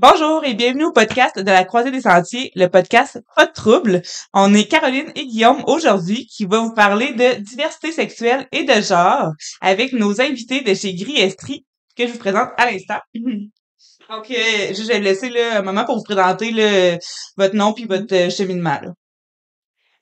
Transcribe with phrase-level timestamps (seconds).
[0.00, 4.02] Bonjour et bienvenue au podcast de la Croisée des Sentiers, le podcast Pas de trouble.
[4.32, 8.80] On est Caroline et Guillaume aujourd'hui qui va vous parler de diversité sexuelle et de
[8.80, 11.66] genre avec nos invités de chez Gris Estrie
[11.96, 13.00] que je vous présente à l'instant.
[13.14, 16.96] Donc, euh, je vais laisser là, un moment pour vous présenter le,
[17.36, 18.78] votre nom puis votre euh, cheminement.
[18.80, 18.92] Là.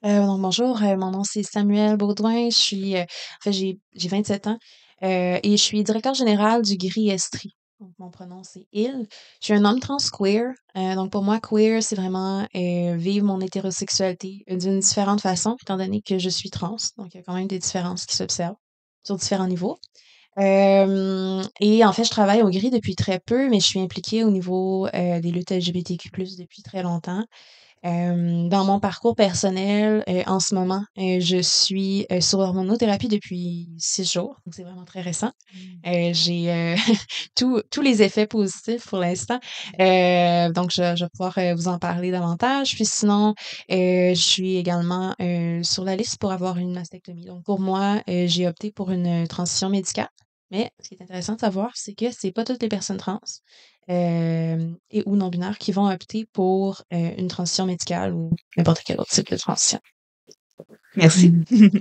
[0.04, 2.50] Euh, donc, bonjour, mon nom c'est Samuel Baudouin.
[2.50, 3.06] Je suis, en
[3.42, 4.58] fait, j'ai, j'ai 27 ans
[5.00, 7.56] et je suis directeur général du Gris Estrie.
[7.98, 9.06] Mon pronom c'est il.
[9.40, 10.52] Je suis un homme trans queer.
[10.76, 15.76] Euh, donc, pour moi, queer, c'est vraiment euh, vivre mon hétérosexualité d'une différente façon, étant
[15.76, 16.76] donné que je suis trans.
[16.96, 18.56] Donc, il y a quand même des différences qui s'observent
[19.04, 19.78] sur différents niveaux.
[20.38, 24.24] Euh, et en fait, je travaille au gris depuis très peu, mais je suis impliquée
[24.24, 27.24] au niveau euh, des luttes LGBTQ+, depuis très longtemps.
[27.84, 33.68] Euh, dans mon parcours personnel, euh, en ce moment, euh, je suis sur hormonothérapie depuis
[33.78, 35.30] six jours, donc c'est vraiment très récent.
[35.86, 36.74] Euh, j'ai
[37.36, 39.38] tous les effets positifs pour l'instant,
[39.80, 42.74] Euh, donc je, je vais pouvoir vous en parler davantage.
[42.74, 43.34] Puis sinon,
[43.68, 45.14] je suis également
[45.62, 47.26] sur la liste pour avoir une mastectomie.
[47.26, 50.08] Donc pour moi, j'ai opté pour une transition médicale.
[50.50, 53.20] Mais ce qui est intéressant de savoir, c'est que c'est pas toutes les personnes trans
[53.90, 58.82] euh, et ou non binaires qui vont opter pour euh, une transition médicale ou n'importe
[58.84, 59.80] quel autre type de transition.
[60.96, 61.32] Merci.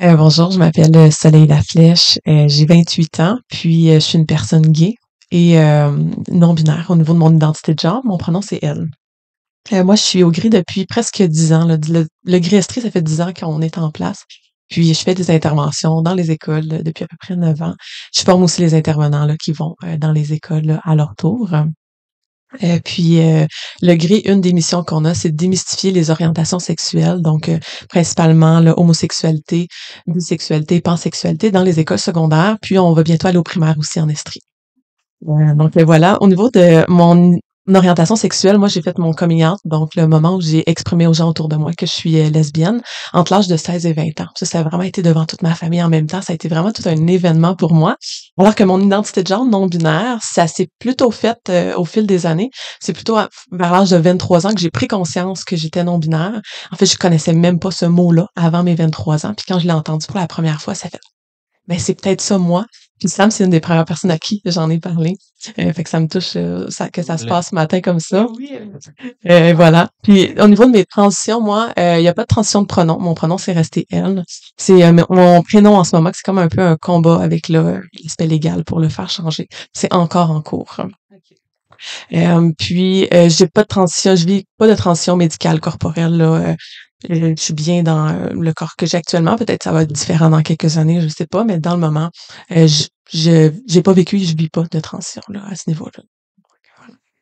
[0.00, 4.24] Euh, bonjour, je m'appelle Soleil Laflèche, euh, j'ai 28 ans, puis euh, je suis une
[4.24, 4.94] personne gay
[5.32, 5.90] et euh,
[6.30, 8.00] non-binaire au niveau de mon identité de genre.
[8.04, 8.88] Mon pronom, c'est elle.
[9.72, 11.64] Euh, moi, je suis au gris depuis presque 10 ans.
[11.64, 11.76] là.
[11.88, 14.24] Le, le gris estrie, ça fait 10 ans qu'on est en place.
[14.70, 17.74] Puis, je fais des interventions dans les écoles là, depuis à peu près 9 ans.
[18.14, 21.54] Je forme aussi les intervenants là, qui vont euh, dans les écoles à leur tour.
[22.62, 23.46] Euh, puis euh,
[23.80, 27.58] le gris, une des missions qu'on a, c'est de démystifier les orientations sexuelles, donc euh,
[27.88, 29.68] principalement l'homosexualité,
[30.06, 32.56] bisexualité, pansexualité dans les écoles secondaires.
[32.60, 34.40] Puis on va bientôt aller au primaire aussi en Estrie.
[35.28, 37.38] Euh, donc euh, voilà, au niveau de mon
[37.76, 41.14] orientation sexuelle, moi j'ai fait mon coming out, donc le moment où j'ai exprimé aux
[41.14, 42.82] gens autour de moi que je suis euh, lesbienne,
[43.12, 44.28] entre l'âge de 16 et 20 ans.
[44.34, 46.22] Ça, ça a vraiment été devant toute ma famille en même temps.
[46.22, 47.96] Ça a été vraiment tout un événement pour moi.
[48.38, 52.26] Alors que mon identité de genre non-binaire, ça s'est plutôt fait euh, au fil des
[52.26, 52.50] années.
[52.80, 53.16] C'est plutôt
[53.52, 56.40] vers l'âge de 23 ans que j'ai pris conscience que j'étais non-binaire.
[56.72, 59.34] En fait, je connaissais même pas ce mot-là avant mes 23 ans.
[59.36, 61.00] Puis quand je l'ai entendu pour la première fois, ça fait
[61.70, 62.64] ben c'est peut-être ça moi.
[63.00, 65.16] Puis Sam, c'est une des premières personnes à qui j'en ai parlé.
[65.58, 67.98] Euh, fait que ça me touche euh, ça, que ça se passe ce matin comme
[67.98, 68.26] ça.
[68.36, 68.66] Oui, euh,
[69.28, 69.88] Euh, voilà.
[70.02, 72.66] Puis au niveau de mes transitions, moi, euh, il n'y a pas de transition de
[72.66, 72.98] pronom.
[73.00, 74.22] Mon pronom, c'est resté elle.
[74.58, 77.82] C'est euh, mon prénom en ce moment, c'est comme un peu un combat avec le-
[78.04, 79.48] l'aspect légal pour le faire changer.
[79.72, 80.76] C'est encore en cours.
[80.78, 81.36] ok.
[82.12, 86.54] Euh, puis euh, j'ai pas de transition, je vis pas de transition médicale corporelle là.
[87.08, 89.36] Euh, je suis bien dans euh, le corps que j'ai actuellement.
[89.36, 92.10] Peut-être ça va être différent dans quelques années, je sais pas, mais dans le moment,
[92.52, 96.02] euh, je j'ai pas vécu, je vis pas de transition à ce niveau-là.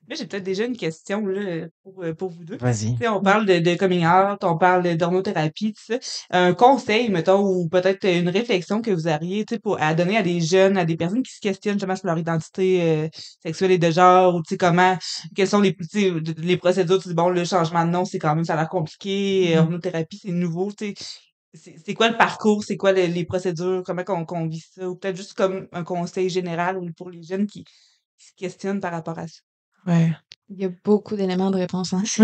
[0.09, 2.57] Là, j'ai peut-être déjà une question là, pour, euh, pour vous deux.
[2.57, 2.97] Vas-y.
[3.07, 5.99] On parle de, de coming out, on parle d'hormothérapie, tout ça.
[6.31, 10.41] Un conseil, mettons, ou peut-être une réflexion que vous auriez, pour, à donner à des
[10.41, 13.09] jeunes, à des personnes qui se questionnent justement sur leur identité euh,
[13.43, 14.97] sexuelle et de genre, ou comment,
[15.37, 15.77] quelles sont les,
[16.39, 20.21] les procédures, bon, le changement de nom, c'est quand même, ça a l'air compliqué, hormonothérapie,
[20.23, 20.71] c'est nouveau.
[21.55, 24.97] C'est quoi le parcours, c'est quoi le- les procédures, comment qu'on qu'on vit ça, ou
[24.97, 29.19] peut-être juste comme un conseil général pour les jeunes qui, qui se questionnent par rapport
[29.19, 29.41] à ça?
[29.89, 30.13] Ouais.
[30.51, 32.03] Il y a beaucoup d'éléments de réponse en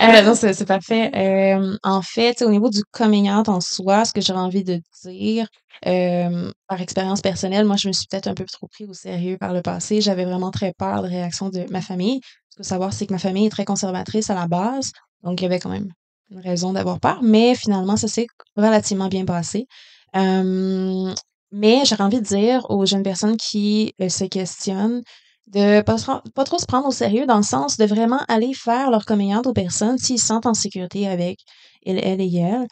[0.00, 1.10] Euh, non, c'est parfait.
[1.14, 4.80] Euh, en fait, au niveau du coming out en soi, ce que j'aurais envie de
[5.04, 5.48] dire,
[5.86, 9.36] euh, par expérience personnelle, moi, je me suis peut-être un peu trop pris au sérieux
[9.38, 10.00] par le passé.
[10.00, 12.20] J'avais vraiment très peur de réaction de ma famille.
[12.50, 14.92] Ce qu'il faut savoir, c'est que ma famille est très conservatrice à la base,
[15.24, 15.88] donc il y avait quand même
[16.30, 18.26] une raison d'avoir peur, mais finalement, ça s'est
[18.56, 19.66] relativement bien passé.
[20.16, 21.12] Euh,
[21.52, 25.02] mais j'aurais envie de dire aux jeunes personnes qui euh, se questionnent
[25.48, 25.96] de pas,
[26.34, 29.34] pas trop se prendre au sérieux dans le sens de vraiment aller faire leur coming
[29.36, 31.38] aux personnes s'ils se sentent en sécurité avec
[31.86, 32.66] elle, et elle.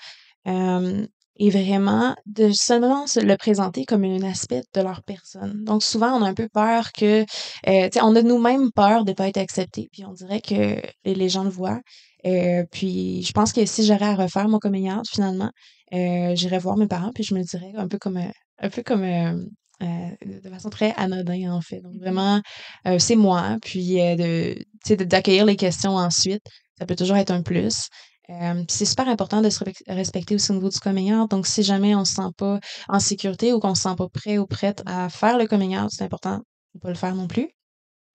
[0.46, 1.06] Euh,
[1.38, 5.64] et vraiment de seulement se le présenter comme un aspect de leur personne.
[5.64, 7.24] Donc souvent on a un peu peur que,
[7.68, 11.28] euh, tu on a nous-mêmes peur de pas être accepté, puis on dirait que les
[11.28, 11.80] gens le voient.
[12.26, 15.50] Euh, puis je pense que si j'aurais à refaire mon coming finalement,
[15.94, 18.82] euh, j'irais voir mes parents puis je me dirais un peu comme euh, un peu
[18.82, 19.44] comme euh,
[19.82, 20.10] euh,
[20.42, 21.80] de façon très anodin en fait.
[21.80, 22.40] Donc vraiment
[22.86, 26.42] euh, c'est moi puis euh, de tu sais de- d'accueillir les questions ensuite,
[26.78, 27.88] ça peut toujours être un plus.
[28.30, 31.30] Euh, c'est super important de se re- respecter aussi au niveau du coming out.
[31.30, 32.58] Donc, si jamais on se sent pas
[32.88, 35.90] en sécurité ou qu'on se sent pas prêt ou prête à faire le coming out,
[35.92, 36.40] c'est important
[36.74, 37.48] de pas le faire non plus.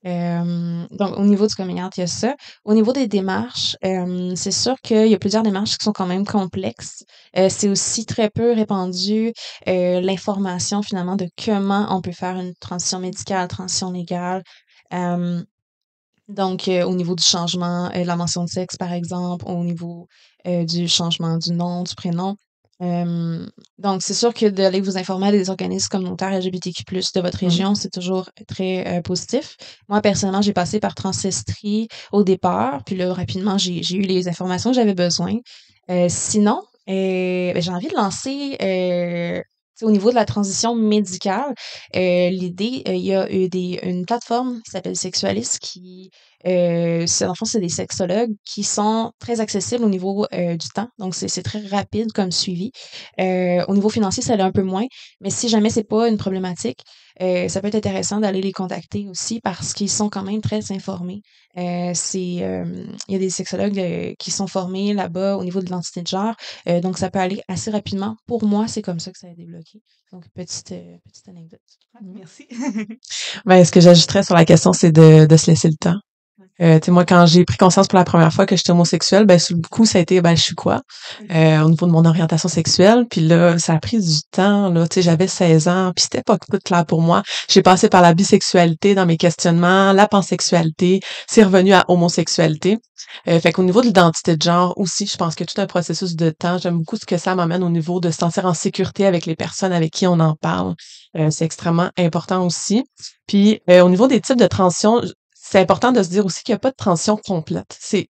[0.05, 2.35] Euh, donc, au niveau du coming out, il y a ça.
[2.65, 6.07] Au niveau des démarches, euh, c'est sûr qu'il y a plusieurs démarches qui sont quand
[6.07, 7.03] même complexes.
[7.37, 9.33] Euh, c'est aussi très peu répandu
[9.67, 14.43] l'information finalement de comment on peut faire une transition médicale, transition légale.
[16.27, 20.07] donc, au niveau du changement, la mention de sexe, par exemple, au niveau
[20.45, 22.37] du changement du nom, du prénom,
[22.81, 27.47] donc, c'est sûr que d'aller vous informer à des organismes communautaires LGBTQ+, de votre mmh.
[27.47, 29.57] région, c'est toujours très euh, positif.
[29.87, 34.71] Moi, personnellement, j'ai passé par Transestrie au départ, puis là, rapidement, j'ai eu les informations
[34.71, 35.35] que j'avais besoin.
[35.91, 39.43] Euh, sinon, euh, ben, j'ai envie de lancer
[39.83, 41.55] au niveau de la transition médicale,
[41.93, 46.11] l'idée, il y a eu des, une plateforme qui s'appelle Sexualist qui
[46.47, 50.89] euh, en fond, c'est des sexologues qui sont très accessibles au niveau euh, du temps.
[50.97, 52.71] Donc, c'est très rapide comme suivi.
[53.19, 54.85] Euh, au niveau financier, ça l'est un peu moins.
[55.21, 56.81] Mais si jamais c'est pas une problématique,
[57.21, 60.71] euh, ça peut être intéressant d'aller les contacter aussi parce qu'ils sont quand même très
[60.71, 61.21] informés.
[61.57, 66.01] Euh, c'est, il y a des sexologues qui sont formés là-bas au niveau de l'identité
[66.01, 66.35] de genre.
[66.81, 68.15] donc, ça peut aller assez rapidement.
[68.25, 69.81] Pour moi, c'est comme ça que ça a débloqué.
[70.11, 70.73] Donc, petite,
[71.05, 71.59] petite anecdote.
[71.95, 72.47] Ah, merci.
[73.45, 75.99] ben, ce que j'ajouterais sur la question, c'est de, de se laisser le temps.
[76.61, 79.55] Euh, moi, quand j'ai pris conscience pour la première fois que j'étais homosexuelle, ben, sur
[79.55, 80.81] le coup, ça a été, ben, je suis quoi?
[81.31, 83.05] Euh, au niveau de mon orientation sexuelle.
[83.09, 84.87] Puis là, ça a pris du temps, là.
[84.87, 87.23] Tu sais, j'avais 16 ans, puis c'était pas tout clair pour moi.
[87.49, 92.77] J'ai passé par la bisexualité dans mes questionnements, la pansexualité, c'est revenu à homosexualité.
[93.27, 96.15] Euh, fait qu'au niveau de l'identité de genre aussi, je pense que tout un processus
[96.15, 96.57] de temps.
[96.57, 99.35] J'aime beaucoup ce que ça m'amène au niveau de se sentir en sécurité avec les
[99.35, 100.75] personnes avec qui on en parle.
[101.17, 102.83] Euh, c'est extrêmement important aussi.
[103.27, 105.01] Puis euh, au niveau des types de transition,
[105.51, 107.77] c'est important de se dire aussi qu'il n'y a pas de transition complète.
[107.77, 108.07] C'est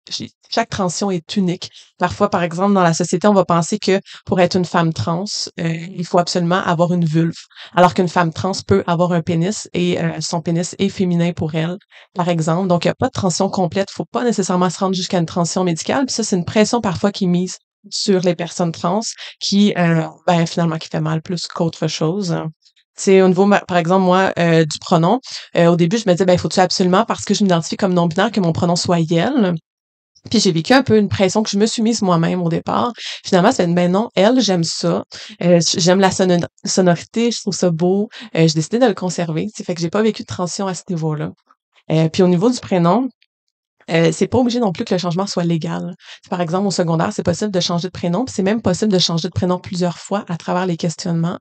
[0.47, 1.71] chaque transition est unique.
[1.97, 5.23] Parfois, par exemple, dans la société, on va penser que pour être une femme trans,
[5.59, 7.33] euh, il faut absolument avoir une vulve,
[7.75, 11.55] alors qu'une femme trans peut avoir un pénis et euh, son pénis est féminin pour
[11.55, 11.77] elle,
[12.13, 12.67] par exemple.
[12.67, 13.87] Donc, il n'y a pas de transition complète.
[13.89, 16.05] Il faut pas nécessairement se rendre jusqu'à une transition médicale.
[16.05, 17.57] Puis ça, c'est une pression parfois qui est mise
[17.89, 18.99] sur les personnes trans,
[19.39, 22.37] qui, euh, ben, finalement, qui fait mal plus qu'autre chose.
[23.01, 25.19] C'est au niveau, par exemple, moi, euh, du pronom.
[25.57, 28.31] Euh, au début, je me disais, ben, faut-tu absolument, parce que je m'identifie comme non-binaire,
[28.31, 29.55] que mon pronom soit elle?
[30.29, 32.93] Puis j'ai vécu un peu une pression que je me suis mise moi-même au départ.
[33.25, 35.03] Finalement, c'est ben non, elle, j'aime ça.
[35.41, 36.11] Euh, j'aime la
[36.63, 38.09] sonorité, je trouve ça beau.
[38.35, 39.47] j'ai décidé de le conserver.
[39.51, 41.31] C'est fait que j'ai pas vécu de transition à ce niveau-là.
[42.13, 43.09] puis au niveau du prénom,
[43.87, 45.95] c'est pas obligé non plus que le changement soit légal.
[46.29, 48.99] Par exemple, au secondaire, c'est possible de changer de prénom, puis c'est même possible de
[48.99, 51.39] changer de prénom plusieurs fois à travers les questionnements.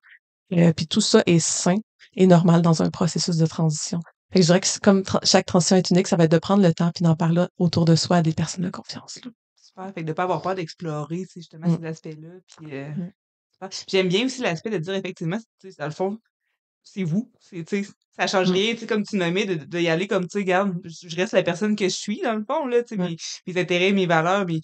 [0.52, 1.76] Euh, puis tout ça est sain
[2.14, 4.00] et normal dans un processus de transition.
[4.32, 6.62] Fait que je dirais que comme chaque transition est unique, ça va être de prendre
[6.62, 9.20] le temps puis d'en parler autour de soi à des personnes de confiance.
[9.24, 9.30] Là.
[9.56, 9.92] Super.
[9.94, 11.78] Fait que de pas avoir peur d'explorer justement mmh.
[11.80, 12.28] ces aspects-là.
[12.56, 13.12] Puis, euh, mmh.
[13.88, 15.38] J'aime bien aussi l'aspect de dire effectivement,
[15.78, 16.18] dans le fond,
[16.82, 17.30] c'est vous.
[17.40, 17.64] C'est,
[18.16, 18.54] ça change mmh.
[18.54, 21.42] rien, comme tu nommais, de, de y aller comme, tu sais, regarde, je reste la
[21.42, 23.16] personne que je suis, dans le fond, là, mes,
[23.46, 24.60] mes, intérêts, mes valeurs, mais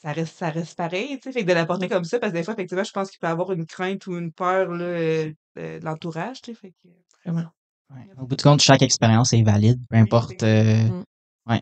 [0.00, 1.32] ça reste, ça reste pareil, tu sais.
[1.32, 3.26] Fait que de l'apporter comme ça, parce que des fois, effectivement, je pense qu'il peut
[3.26, 6.58] y avoir une crainte ou une peur, là, euh, de, l'entourage, tu sais.
[6.58, 6.88] Fait que,
[7.24, 7.50] vraiment.
[7.90, 8.06] Ouais.
[8.18, 10.42] Au bout du compte, chaque expérience est valide, peu importe.
[10.42, 11.04] Euh, mmh.
[11.50, 11.60] ouais.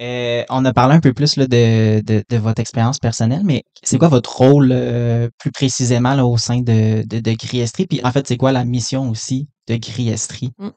[0.00, 3.62] Euh, on a parlé un peu plus là, de, de, de votre expérience personnelle, mais
[3.82, 7.86] c'est quoi votre rôle euh, plus précisément là, au sein de, de, de Griestri?
[7.86, 10.52] Puis en fait, c'est quoi la mission aussi de Griestri?
[10.58, 10.70] Mmh.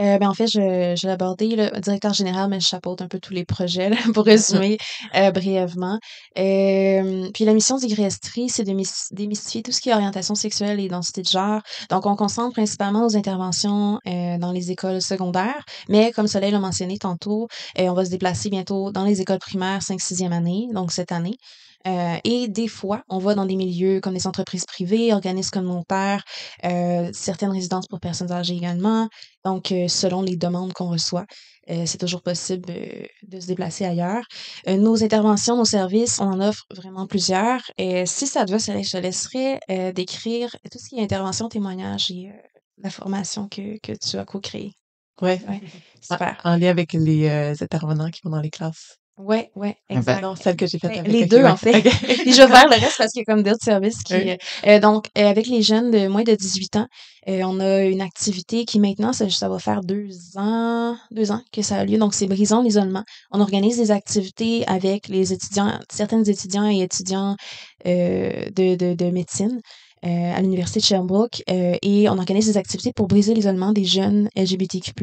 [0.00, 3.08] Euh, ben, en fait, je, je l'ai abordé, le directeur général, mais je chapeaute un
[3.08, 4.78] peu tous les projets, là, pour résumer
[5.14, 5.98] euh, brièvement.
[6.38, 8.72] Euh, puis la mission d'Igriestri, c'est de
[9.12, 11.60] démystifier tout ce qui est orientation sexuelle et identité de genre.
[11.90, 16.60] Donc, on concentre principalement aux interventions euh, dans les écoles secondaires, mais comme Soleil l'a
[16.60, 20.92] mentionné tantôt, euh, on va se déplacer bientôt dans les écoles primaires 5-6e année, donc
[20.92, 21.36] cette année.
[21.86, 26.24] Euh, et des fois, on va dans des milieux comme des entreprises privées, organismes communautaires,
[26.64, 29.08] euh, certaines résidences pour personnes âgées également.
[29.44, 31.26] Donc, euh, selon les demandes qu'on reçoit,
[31.86, 32.68] c'est toujours possible
[33.22, 34.24] de se déplacer ailleurs.
[34.66, 37.60] nos interventions, nos services, on en offre vraiment plusieurs.
[37.78, 39.60] Et si ça te va, je te laisserai
[39.92, 42.32] décrire tout ce qui est intervention, témoignage et
[42.78, 44.72] la formation que, que tu as co-créée.
[45.22, 45.60] Oui, ouais,
[46.00, 46.40] super.
[46.42, 47.28] En, lien avec les
[47.62, 48.99] intervenants qui vont dans les classes.
[49.22, 50.34] Ouais, ouais, ah ben, exactement.
[50.34, 51.82] celle que j'ai faite avec Les deux, en fait.
[51.82, 54.14] Puis je vais faire le reste parce qu'il y a comme d'autres services qui.
[54.66, 56.86] Euh, donc, euh, avec les jeunes de moins de 18 ans,
[57.28, 61.42] euh, on a une activité qui maintenant, ça, ça, va faire deux ans, deux ans
[61.52, 61.98] que ça a lieu.
[61.98, 63.04] Donc, c'est Brisons l'isolement.
[63.30, 67.36] On organise des activités avec les étudiants, certains étudiants et étudiants
[67.84, 69.60] de, de, de médecine.
[70.06, 73.84] Euh, à l'Université de Sherbrooke euh, et on organise des activités pour briser l'isolement des
[73.84, 74.94] jeunes LGBTQ+.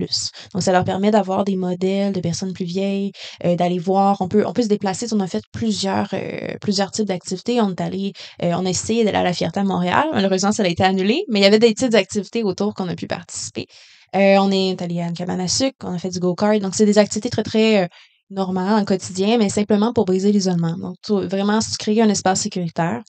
[0.54, 3.12] Donc, ça leur permet d'avoir des modèles de personnes plus vieilles,
[3.46, 5.06] euh, d'aller voir, on peut, on peut se déplacer.
[5.14, 6.16] On a fait plusieurs,
[6.62, 7.62] plusieurs types d'activités.
[7.62, 10.06] On est allé, on a essayé d'aller à la Fierté à Montréal.
[10.14, 12.96] Malheureusement, ça a été annulé, mais il y avait des types d'activités autour qu'on a
[12.96, 13.68] pu participer.
[14.14, 16.60] on est allé à une cabane à sucre, on a fait du go-kart.
[16.60, 17.88] Donc, c'est des activités très, très
[18.32, 20.76] normales en quotidien, mais simplement pour briser l'isolement.
[20.76, 20.98] Donc,
[21.30, 23.04] vraiment créer un espace sécuritaire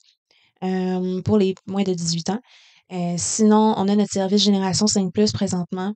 [1.23, 2.39] pour les moins de 18 ans.
[3.17, 5.93] sinon, on a notre service Génération 5 Plus présentement,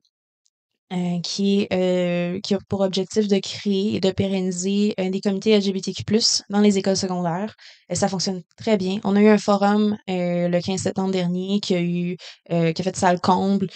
[0.92, 5.56] euh, qui, euh, qui a pour objectif de créer et de pérenniser euh, des comités
[5.56, 6.04] LGBTQ+,
[6.50, 7.54] dans les écoles secondaires.
[7.88, 9.00] Et ça fonctionne très bien.
[9.02, 12.16] On a eu un forum le 15 septembre dernier qui a eu
[12.48, 13.66] qui a fait salle comble,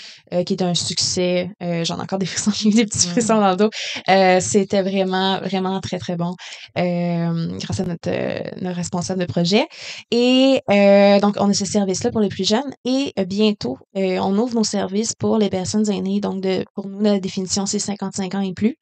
[0.46, 1.50] qui est un succès.
[1.60, 3.70] J'en ai encore des frissons, des petits frissons dans le dos.
[4.40, 6.34] C'était vraiment, vraiment très, très bon
[6.74, 9.66] grâce à notre, notre responsable de projet.
[10.10, 10.62] Et
[11.20, 12.72] donc, on a ce service-là pour les plus jeunes.
[12.86, 17.20] Et bientôt, on ouvre nos services pour les personnes aînées, donc de, pour nous la
[17.20, 18.76] définition, c'est 55 ans et plus.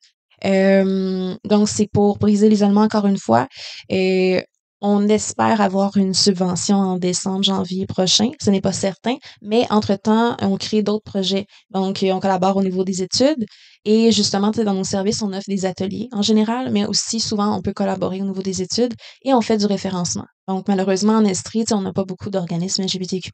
[0.44, 3.48] Euh, donc, c'est pour briser l'isolement encore une fois.
[3.88, 4.42] Et
[4.80, 8.30] on espère avoir une subvention en décembre, janvier prochain.
[8.40, 11.46] Ce n'est pas certain, mais entre-temps, on crée d'autres projets.
[11.70, 13.46] Donc, on collabore au niveau des études
[13.84, 17.62] et justement, dans nos services, on offre des ateliers en général, mais aussi souvent, on
[17.62, 20.26] peut collaborer au niveau des études et on fait du référencement.
[20.48, 23.30] Donc, malheureusement, en Estrie, on n'a pas beaucoup d'organismes LGBTQ+,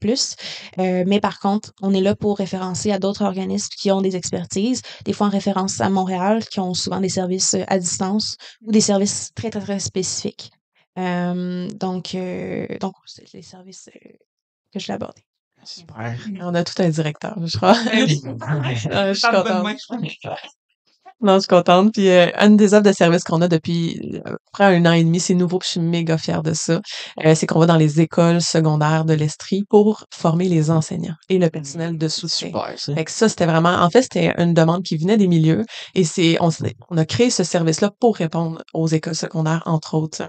[0.78, 4.14] euh, mais par contre, on est là pour référencer à d'autres organismes qui ont des
[4.14, 8.72] expertises, des fois en référence à Montréal, qui ont souvent des services à distance ou
[8.72, 10.50] des services très, très, très spécifiques
[10.96, 12.16] donc,
[12.80, 13.90] donc c'est les services
[14.72, 15.24] que je l'ai abordé.
[15.64, 16.16] Super.
[16.40, 17.74] On a tout un directeur, je crois.
[17.94, 19.62] je suis contente.
[21.22, 21.92] Non, je suis contente.
[21.92, 25.04] Puis euh, une des offres de service qu'on a depuis euh, près un an et
[25.04, 26.80] demi, c'est nouveau, puis je suis méga fière de ça.
[27.24, 31.38] Euh, c'est qu'on va dans les écoles secondaires de l'Estrie pour former les enseignants et
[31.38, 32.48] le personnel de soutien.
[32.48, 32.94] Super, ça.
[32.94, 35.64] Fait que ça, c'était vraiment, en fait, c'était une demande qui venait des milieux
[35.94, 36.50] et c'est, on,
[36.90, 40.28] on a créé ce service-là pour répondre aux écoles secondaires, entre autres,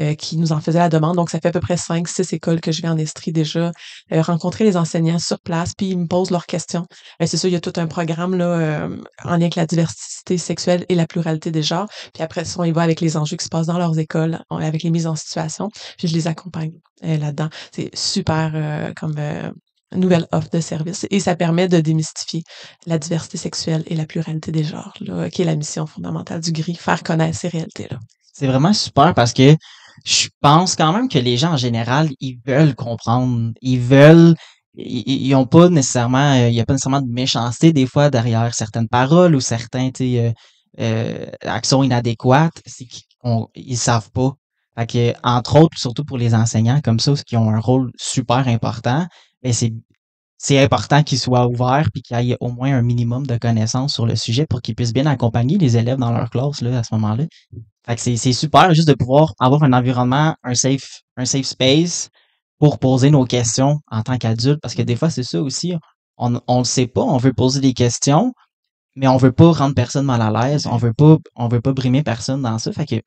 [0.00, 1.14] euh, qui nous en faisaient la demande.
[1.16, 3.70] Donc, ça fait à peu près cinq, six écoles que je vais en Estrie déjà
[4.12, 6.84] euh, rencontrer les enseignants sur place, puis ils me posent leurs questions.
[7.20, 8.88] c'est ça, il y a tout un programme là
[9.24, 11.88] en lien avec la diversité sexuelle et la pluralité des genres.
[12.14, 14.40] Puis après ça, on y va avec les enjeux qui se passent dans leurs écoles,
[14.50, 15.68] avec les mises en situation.
[15.98, 16.72] Puis je les accompagne
[17.04, 17.48] euh, là-dedans.
[17.74, 19.50] C'est super euh, comme euh,
[19.94, 22.42] nouvelle offre de service et ça permet de démystifier
[22.86, 26.52] la diversité sexuelle et la pluralité des genres, là, qui est la mission fondamentale du
[26.52, 27.98] GRI, faire connaître ces réalités-là.
[28.32, 29.54] C'est vraiment super parce que
[30.04, 34.34] je pense quand même que les gens en général, ils veulent comprendre, ils veulent
[34.74, 38.54] ils ont pas nécessairement euh, il y a pas nécessairement de méchanceté des fois derrière
[38.54, 40.32] certaines paroles ou certains euh,
[40.80, 44.32] euh, actions inadéquates c'est qu'ils savent pas.
[44.78, 48.48] Fait que entre autres surtout pour les enseignants comme ça qui ont un rôle super
[48.48, 49.06] important
[49.44, 53.92] c'est important qu'ils soient ouverts puis qu'il y ait au moins un minimum de connaissances
[53.92, 56.82] sur le sujet pour qu'ils puissent bien accompagner les élèves dans leur classe là à
[56.82, 57.24] ce moment-là.
[57.86, 61.02] Fait que c'est super juste de pouvoir avoir un environnement un safe
[61.42, 62.08] space
[62.62, 65.74] pour poser nos questions en tant qu'adulte, parce que des fois, c'est ça aussi,
[66.16, 68.34] on on le sait pas, on veut poser des questions,
[68.94, 71.72] mais on veut pas rendre personne mal à l'aise, on veut pas on veut pas
[71.72, 73.02] brimer personne dans ça, fait que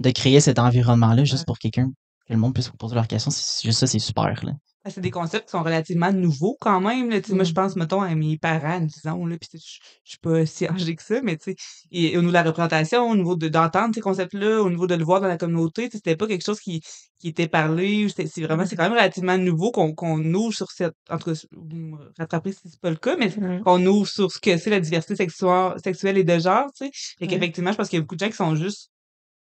[0.00, 1.88] de créer cet environnement-là juste pour quelqu'un,
[2.28, 4.52] que le monde puisse poser leurs questions, c'est juste ça, c'est super, là.
[4.84, 7.10] Ben, c'est des concepts qui sont relativement nouveaux quand même.
[7.10, 7.18] Là.
[7.30, 7.54] Moi, je mmh.
[7.54, 11.02] pense, mettons, à mes parents, disons, là, puis je, je suis pas si âgée que
[11.02, 14.70] ça, mais tu sais, au niveau de la représentation, au niveau d'entendre ces concepts-là, au
[14.70, 16.80] niveau de le voir dans la communauté, c'était pas quelque chose qui,
[17.18, 18.06] qui était parlé.
[18.08, 21.34] C'est vraiment, c'est quand même relativement nouveau qu'on qu'on ouvre sur cette, entre
[22.16, 23.62] rattraper si c'est pas le cas, mais mmh.
[23.64, 26.90] qu'on ouvre sur ce que c'est la diversité sexuelle, sexuelle et de genre, tu sais.
[27.20, 28.90] Et qu'effectivement, je pense qu'il y a beaucoup de gens qui sont juste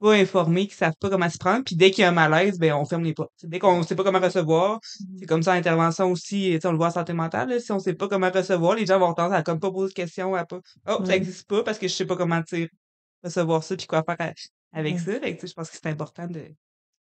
[0.00, 2.58] pas informés, qui savent pas comment se prendre, puis dès qu'il y a un malaise,
[2.58, 3.32] ben on ferme les portes.
[3.44, 6.88] dès qu'on sait pas comment recevoir, mmh c'est comme ça l'intervention aussi, on le voit
[6.88, 9.42] en santé mentale, là, si on sait pas comment recevoir, les gens vont tendance à
[9.42, 12.06] comme pas poser de questions, à pas Oh, ça existe pas parce que je sais
[12.06, 12.42] pas comment
[13.24, 14.34] recevoir ça puis quoi faire
[14.72, 15.12] avec ça.
[15.12, 16.42] je pense que c'est important de,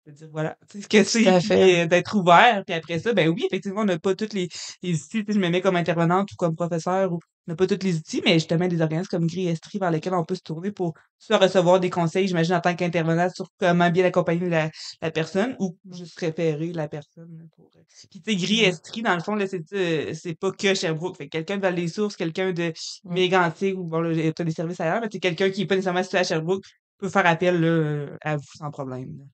[0.06, 3.44] de dire voilà, tu sais ce que c'est, d'être ouvert, puis après ça, ben oui,
[3.46, 4.50] effectivement, on n'a pas tous les,
[4.82, 7.84] les outils, je me mets comme intervenante ou comme professeur ou on n'a pas tous
[7.84, 10.72] les outils, mais justement des organismes comme Gris Estrie vers lesquels on peut se tourner
[10.72, 14.70] pour soit recevoir des conseils, j'imagine, en tant qu'intervenant sur comment bien accompagner la,
[15.02, 17.50] la personne ou juste référer la personne.
[17.56, 17.70] Pour...
[17.76, 18.70] Euh, puis tu sais, Gris mmh.
[18.70, 21.18] Estrie, dans le fond, là, c'est, euh, c'est pas que Sherbrooke.
[21.18, 22.70] Fait quelqu'un de Val-des-Sources, quelqu'un de
[23.04, 23.14] mmh.
[23.14, 26.04] Mégantic ou bon, là, y a des services ailleurs, mais quelqu'un qui n'est pas nécessairement
[26.04, 26.64] situé à Sherbrooke
[26.98, 29.28] peut faire appel là, à vous sans problème.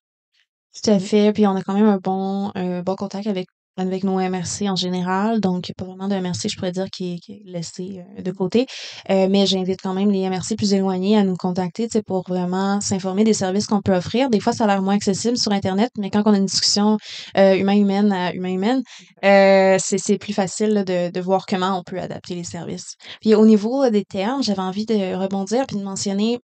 [0.74, 1.00] Tout à mmh.
[1.00, 1.32] fait.
[1.32, 3.46] Puis on a quand même un bon, un bon contact avec
[3.80, 5.40] avec nos MRC en général.
[5.40, 8.30] Donc, pas vraiment de MRC, je pourrais dire, qui est, qui est laissé euh, de
[8.30, 8.66] côté.
[9.10, 13.24] Euh, mais j'invite quand même les MRC plus éloignés à nous contacter pour vraiment s'informer
[13.24, 14.28] des services qu'on peut offrir.
[14.30, 16.98] Des fois, ça a l'air moins accessible sur Internet, mais quand on a une discussion
[17.36, 18.82] euh, humain-humaine à humain-humaine,
[19.24, 22.96] euh, c'est plus facile de, de voir comment on peut adapter les services.
[23.20, 26.40] Puis au niveau des termes, j'avais envie de rebondir puis de mentionner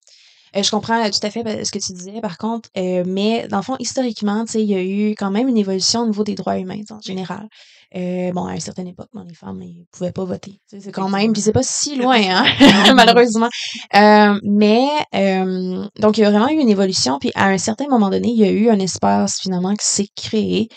[0.55, 3.47] Euh, je comprends tout à fait ben, ce que tu disais, par contre, euh, mais
[3.50, 6.07] dans le fond, historiquement, tu sais, il y a eu quand même une évolution au
[6.07, 7.47] niveau des droits humains en général.
[7.95, 10.59] Euh, bon, à une certaine époque, les femmes ne pouvaient pas voter.
[10.67, 12.45] C'est quand même, puis c'est pas si loin, hein,
[12.93, 13.50] malheureusement.
[13.95, 17.88] Euh, mais euh, donc il y a vraiment eu une évolution, puis à un certain
[17.88, 20.67] moment donné, il y a eu un espace finalement qui s'est créé.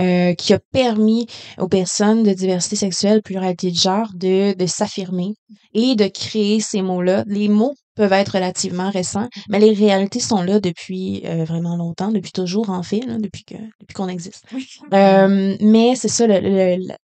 [0.00, 5.34] Euh, qui a permis aux personnes de diversité sexuelle, pluralité de genre, de, de s'affirmer
[5.72, 7.22] et de créer ces mots-là.
[7.28, 12.10] Les mots peuvent être relativement récents, mais les réalités sont là depuis euh, vraiment longtemps,
[12.10, 14.44] depuis toujours en fait, là, depuis que depuis qu'on existe.
[14.92, 16.26] Euh, mais c'est ça,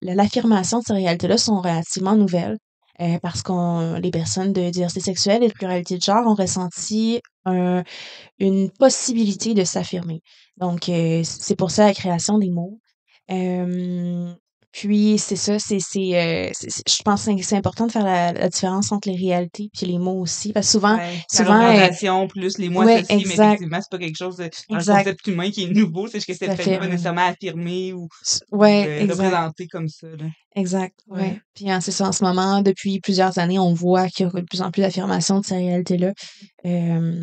[0.03, 2.59] l'affirmation de ces réalités-là sont relativement nouvelles.
[3.01, 7.23] Euh, parce qu'on les personnes de diversité sexuelle et de pluralité de genre ont ressenti
[7.47, 7.83] un,
[8.39, 10.23] une possibilité de s'affirmer.
[10.59, 12.79] Donc, euh, c'est pour ça la création des mots.
[13.31, 14.35] Euh,
[14.73, 16.51] puis c'est ça, c'est c'est euh,
[16.87, 19.99] je pense que c'est important de faire la, la, différence entre les réalités puis les
[19.99, 23.35] mots aussi parce que souvent ouais, souvent la représentation plus les mots ouais, associés, mais
[23.35, 26.35] effectivement c'est pas quelque chose de un concept humain qui est nouveau, c'est juste que
[26.35, 26.79] c'est fait.
[26.79, 28.09] pas nécessairement affirmé ou
[28.53, 30.07] ouais, euh, représenté comme ça.
[30.07, 30.27] Là.
[30.57, 31.21] Exact, ouais.
[31.21, 31.41] Ouais.
[31.55, 34.41] Puis hein, c'est ça, en ce moment, depuis plusieurs années, on voit qu'il y a
[34.41, 36.13] de plus en plus d'affirmation de ces réalités-là.
[36.65, 37.23] Euh,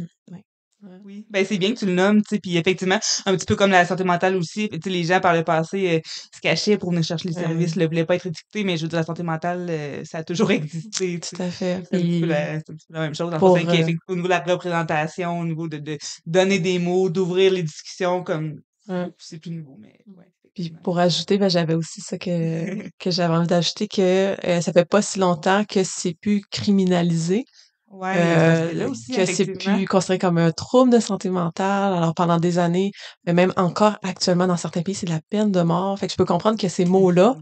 [0.84, 1.00] ouais.
[1.04, 3.56] Oui, ben c'est bien que tu le nommes, tu sais, puis effectivement, un petit peu
[3.56, 6.00] comme la santé mentale aussi, tu sais, les gens par le passé euh,
[6.36, 7.44] se cachaient pour venir chercher les Ouais.
[7.44, 10.20] services, ne voulaient pas être étiquetés, mais je veux dire, la santé mentale, euh, ça
[10.20, 11.36] a toujours existé, tu sais.
[11.36, 11.58] Tout à fait.
[11.60, 13.40] C'est un, petit peu Puis, la, c'est un petit peu la même chose, dans le
[13.40, 17.10] pour, sens euh, au niveau de la représentation, au niveau de, de donner des mots,
[17.10, 19.10] d'ouvrir les discussions, comme Ouais.
[19.18, 20.32] c'est plus nouveau, mais ouais.
[20.56, 22.28] Puis pour ajouter, ben, j'avais aussi ça que,
[23.00, 27.44] que j'avais envie d'ajouter que ça fait pas si longtemps que c'est plus criminalisé,
[27.89, 31.94] Ouais, euh, aussi, que c'est plus considéré comme un trouble de santé mentale.
[31.94, 32.91] Alors pendant des années,
[33.25, 35.98] mais même encore actuellement dans certains pays, c'est de la peine de mort.
[35.98, 37.36] Fait que je peux comprendre que ces mots-là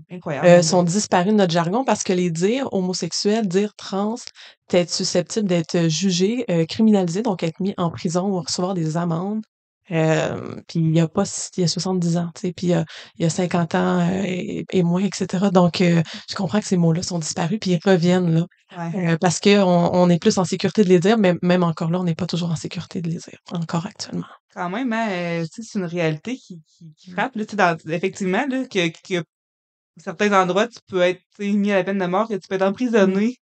[0.44, 4.16] euh, sont disparus de notre jargon parce que les dire homosexuels, dire trans,
[4.72, 9.42] être susceptible d'être jugé, euh, criminalisé, donc être mis en prison ou recevoir des amendes.
[9.92, 12.68] Euh, puis il y a pas si- il y a 70 ans, tu sais, puis
[12.68, 12.86] il y a,
[13.18, 15.52] il y a 50 ans euh, et, et moins, etc.
[15.52, 18.46] Donc euh, je comprends que ces mots-là sont disparus puis ils reviennent là
[18.76, 19.12] Ouais.
[19.14, 21.92] euh, parce que on, on est plus en sécurité de les dire, mais même encore
[21.92, 24.26] là, on n'est pas toujours en sécurité de les dire encore actuellement.
[24.54, 27.52] Quand même, hein, euh, tu sais, c'est une réalité qui, qui, qui frappe, là, tu
[27.52, 29.24] sais, dans, effectivement, là, que, que à
[30.00, 32.48] certains endroits, tu peux être tu sais, mis à la peine de mort, que tu
[32.50, 33.38] peux être emprisonné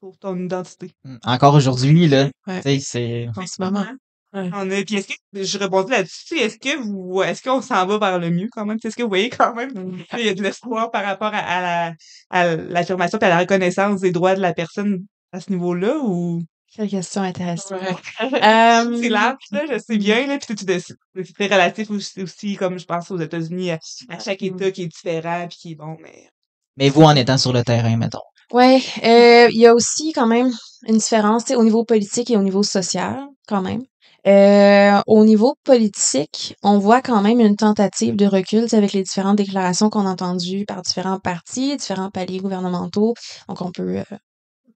[0.00, 0.90] pour ton identité.
[1.04, 1.16] Mm.
[1.24, 2.56] Encore aujourd'hui, là, Ouais.
[2.60, 3.28] tu sais, c'est...
[3.36, 3.86] En ce moment.
[4.34, 4.50] Ouais.
[4.52, 7.98] On a, puis est-ce que, je rebondis là-dessus, est-ce que vous, est-ce qu'on s'en va
[7.98, 8.76] vers le mieux quand même?
[8.84, 9.72] Est-ce que vous voyez quand même
[10.10, 11.94] qu'il y a de l'espoir par rapport à, à la,
[12.30, 16.42] à l'affirmation et à la reconnaissance des droits de la personne à ce niveau-là ou?
[16.74, 17.80] Quelle question intéressante.
[17.80, 17.96] Ouais.
[18.44, 22.78] Euh, C'est large, là, je sais bien, là, puis c'est très relatif aussi, aussi, comme
[22.78, 23.78] je pense aux États-Unis, à,
[24.10, 26.28] à chaque État qui est différent puis qui est bon, mais.
[26.76, 28.20] Mais vous, en étant sur le terrain, mettons.
[28.52, 30.50] Ouais, euh, il y a aussi quand même
[30.86, 33.82] une différence tu sais, au niveau politique et au niveau social, quand même.
[34.26, 39.36] Euh, au niveau politique, on voit quand même une tentative de recul avec les différentes
[39.36, 43.14] déclarations qu'on a entendues par différents partis, différents paliers gouvernementaux.
[43.48, 44.04] Donc, on peut, euh,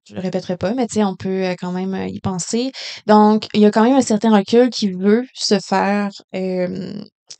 [0.08, 2.72] je le répéterai pas, mais tu sais, on peut euh, quand même euh, y penser.
[3.06, 6.10] Donc, il y a quand même un certain recul qui veut se faire,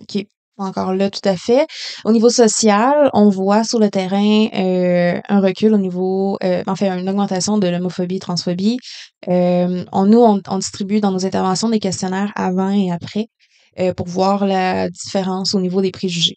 [0.09, 1.67] qui est encore là tout à fait.
[2.05, 6.97] Au niveau social, on voit sur le terrain euh, un recul au niveau, euh, enfin
[6.99, 8.79] une augmentation de l'homophobie, transphobie.
[9.29, 13.27] Euh, nous, on, on distribue dans nos interventions des questionnaires avant et après
[13.79, 16.37] euh, pour voir la différence au niveau des préjugés.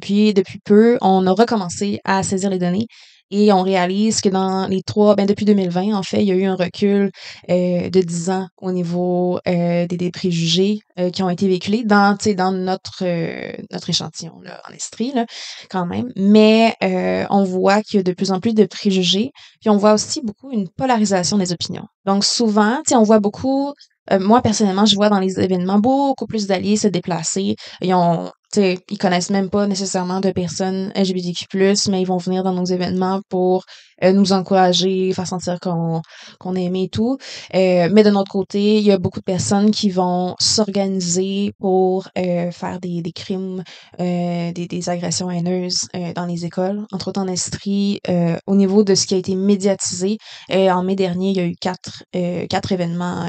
[0.00, 2.86] puis depuis peu, on a recommencé à saisir les données
[3.30, 6.34] et on réalise que dans les trois, ben depuis 2020, en fait, il y a
[6.34, 7.10] eu un recul
[7.50, 11.84] euh, de 10 ans au niveau euh, des, des préjugés euh, qui ont été véhiculés
[11.84, 15.24] dans, dans notre, euh, notre échantillon là, en Estrie, là,
[15.70, 16.12] quand même.
[16.16, 19.30] Mais euh, on voit qu'il y a de plus en plus de préjugés.
[19.60, 21.86] Puis on voit aussi beaucoup une polarisation des opinions.
[22.04, 23.72] Donc souvent, on voit beaucoup
[24.10, 27.54] euh, moi, personnellement, je vois dans les événements beaucoup plus d'alliés se déplacer.
[27.80, 31.46] Ils ont, sais, ils connaissent même pas nécessairement de personnes LGBTQ+,
[31.90, 33.64] mais ils vont venir dans nos événements pour
[34.04, 36.02] euh, nous encourager, faire sentir qu'on
[36.38, 37.18] qu'on est aimé et tout.
[37.54, 42.08] Euh, mais de notre côté, il y a beaucoup de personnes qui vont s'organiser pour
[42.18, 43.62] euh, faire des, des crimes,
[44.00, 46.84] euh, des, des agressions haineuses euh, dans les écoles.
[46.92, 48.00] Entre autres en Estrie,
[48.46, 50.18] au niveau de ce qui a été médiatisé,
[50.50, 52.04] en mai dernier, il y a eu quatre,
[52.48, 53.28] quatre événements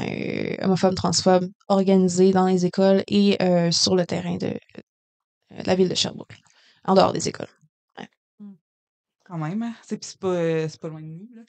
[0.62, 3.38] homophobes, transphobes organisés dans les écoles et
[3.70, 4.52] sur le terrain de
[5.64, 6.36] la ville de Sherbrooke,
[6.84, 7.48] en dehors des écoles.
[9.24, 9.74] Quand même, hein.
[9.82, 11.42] C'est pas, euh, c'est pas loin de nous, là.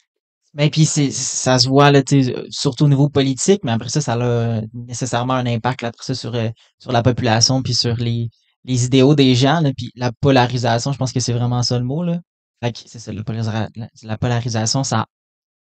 [0.53, 3.99] Ben, puis c'est, ça se voit, là, euh, surtout au niveau politique, mais après ça,
[3.99, 6.47] ça a euh, nécessairement un impact, là, après ça, sur, euh,
[6.79, 8.29] sur la population, puis sur les,
[8.63, 11.83] les idéaux des gens, là, puis la polarisation, je pense que c'est vraiment ça le
[11.83, 12.21] mot, là.
[12.63, 15.05] Fait que c'est ça, la, polarisa- la, la polarisation, ça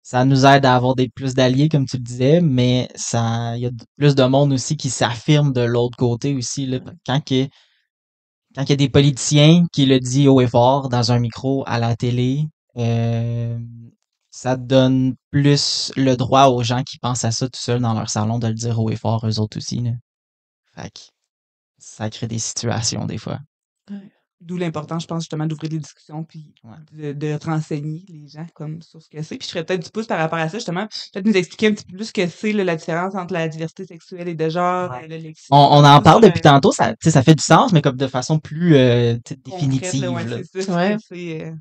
[0.02, 3.62] ça nous aide à avoir des plus d'alliés, comme tu le disais, mais ça, il
[3.62, 6.80] y a plus de monde aussi qui s'affirme de l'autre côté aussi, là.
[7.06, 7.46] Quand que,
[8.54, 11.64] quand il y a des politiciens qui le disent haut et fort dans un micro
[11.66, 13.58] à la télé, euh,
[14.30, 18.10] ça donne plus le droit aux gens qui pensent à ça tout seuls dans leur
[18.10, 19.82] salon de le dire haut et fort eux autres aussi.
[20.74, 21.00] Fait que
[21.78, 23.40] ça crée des situations des fois.
[24.44, 27.12] D'où l'importance, je pense, justement, d'ouvrir des discussions puis Ouais.
[27.12, 29.36] de, de renseigner les gens comme sur ce que c'est.
[29.36, 30.86] Puis je ferais peut-être du pouce par rapport à ça, justement.
[31.12, 33.46] Peut-être nous expliquer un petit peu plus ce que c'est là, la différence entre la
[33.48, 35.04] diversité sexuelle et de genre, Ouais.
[35.04, 35.46] euh, le lexique.
[35.50, 38.38] On, on en parle depuis euh, tantôt, ça, fait du sens, mais comme de façon
[38.40, 40.02] plus euh, définitive.
[40.02, 40.36] là, ouais, là.
[40.52, 40.96] c'est ça, Ouais.
[41.08, 41.52] c'est, euh,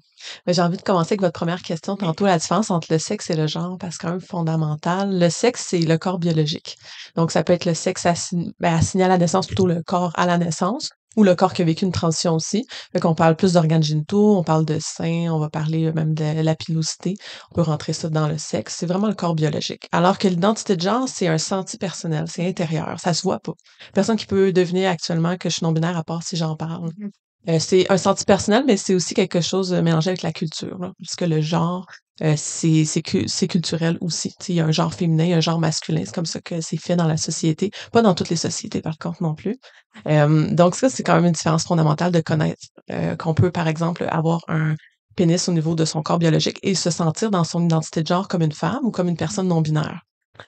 [0.47, 3.29] Mais j'ai envie de commencer avec votre première question tantôt, la différence entre le sexe
[3.29, 6.77] et le genre, parce qu'un fondamental, le sexe, c'est le corps biologique.
[7.15, 10.11] Donc, ça peut être le sexe assign- ben, assigné à la naissance, plutôt le corps
[10.15, 12.65] à la naissance, ou le corps qui a vécu une transition aussi.
[12.93, 16.41] Fait qu'on parle plus d'organes génitaux, on parle de seins, on va parler même de
[16.41, 17.15] la pilosité.
[17.51, 18.75] On peut rentrer ça dans le sexe.
[18.77, 19.87] C'est vraiment le corps biologique.
[19.91, 23.53] Alors que l'identité de genre, c'est un senti personnel, c'est intérieur, ça se voit pas.
[23.93, 26.91] Personne qui peut deviner actuellement que je suis non-binaire à part si j'en parle.
[27.49, 30.77] Euh, c'est un senti personnel, mais c'est aussi quelque chose euh, mélangé avec la culture.
[30.77, 31.87] Là, parce que le genre,
[32.21, 34.33] euh, c'est c'est c'est culturel aussi.
[34.47, 36.03] Il y a un genre féminin, y a un genre masculin.
[36.05, 37.71] C'est comme ça que c'est fait dans la société.
[37.91, 39.57] Pas dans toutes les sociétés, par contre, non plus.
[40.07, 43.67] Euh, donc ça, c'est quand même une différence fondamentale de connaître euh, qu'on peut, par
[43.67, 44.75] exemple, avoir un
[45.15, 48.27] pénis au niveau de son corps biologique et se sentir dans son identité de genre
[48.27, 50.01] comme une femme ou comme une personne non binaire.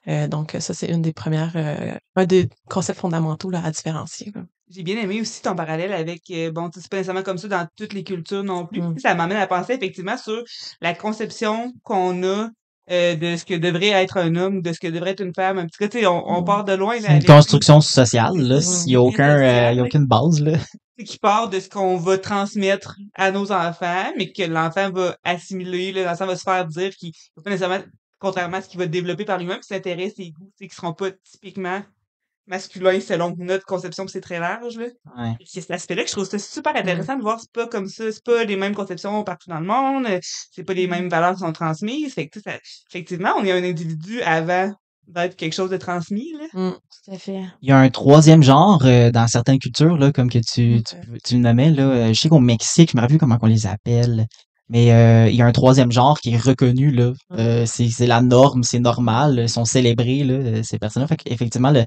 [0.08, 4.32] Euh, donc ça, c'est une des premières, euh, un des concepts fondamentaux là, à différencier.
[4.34, 4.42] là.
[4.70, 7.38] J'ai bien aimé aussi ton parallèle avec, euh, bon, tu sais, c'est pas nécessairement comme
[7.38, 8.82] ça dans toutes les cultures non plus.
[8.82, 8.98] Mm.
[9.00, 10.42] Ça m'amène à penser effectivement sur
[10.82, 12.50] la conception qu'on a
[12.92, 15.58] euh, de ce que devrait être un homme, de ce que devrait être une femme.
[15.58, 16.46] Un petit peu, tu sais, on, on Mm.
[16.46, 16.96] part de loin.
[16.96, 18.62] là, C'est une avec- construction sociale, là.
[18.62, 20.58] C'est Il y a aucun, euh, y a aucune base, là.
[20.98, 25.16] c'est qui part de ce qu'on va transmettre à nos enfants, mais que l'enfant va
[25.24, 27.84] assimiler, là, l'enfant va se faire dire qu'il va pas nécessairement,
[28.24, 30.94] contrairement à ce qu'il va développer par lui-même, ses intérêts, ses goûts, tu qui seront
[30.94, 31.82] pas typiquement
[32.48, 34.88] masculins selon notre conception, puis c'est très large, là.
[35.18, 35.34] Ouais.
[35.46, 38.12] C'est cet aspect-là que je trouve ça super intéressant de voir, c'est pas comme ça,
[38.12, 40.08] c'est pas les mêmes conceptions partout dans le monde,
[40.52, 42.60] c'est pas les mêmes valeurs qui sont transmises, fait que, tu sais, ça-
[42.90, 44.74] effectivement, on est un individu avant
[45.08, 46.46] d'être quelque chose de transmis, là.
[46.54, 46.72] Mm.
[47.06, 47.42] Tout à fait.
[47.62, 50.96] Il y a un troisième genre euh, dans certaines cultures, là, comme que tu, tu,
[50.96, 51.18] Ok.
[51.26, 51.84] tu le nommais, là.
[51.84, 54.28] euh, Je sais qu'au Mexique, je me rappelle plus comment on les appelle.
[54.74, 57.14] Mais euh, il y a un troisième genre qui est reconnu, là.
[57.34, 61.08] Euh, c'est la norme, c'est normal, ils sont célébrés, là, euh, ces personnes-là.
[61.08, 61.86] Fait qu'effectivement, le,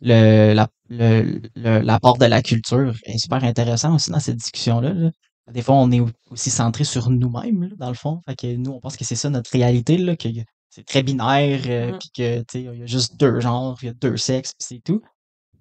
[0.00, 4.92] le, la, le, le- l'apport de la culture est super intéressant aussi dans cette discussion-là.
[4.94, 5.10] là.
[5.52, 8.20] Des fois, on est au- aussi centré sur nous-mêmes, dans le fond.
[8.26, 10.28] Fait que nous, on pense que c'est ça notre réalité, là, que
[10.70, 11.98] c'est très binaire, euh, Mm.
[11.98, 14.52] puis que, tu sais, il y a juste deux genres, il y a deux sexes,
[14.58, 15.02] puis c'est tout.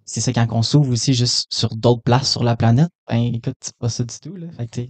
[0.05, 2.89] C'est ça quand on s'ouvre aussi juste sur d'autres places sur la planète.
[3.09, 4.47] Ben, écoute, c'est pas ça du tout, là.
[4.57, 4.81] Fait que,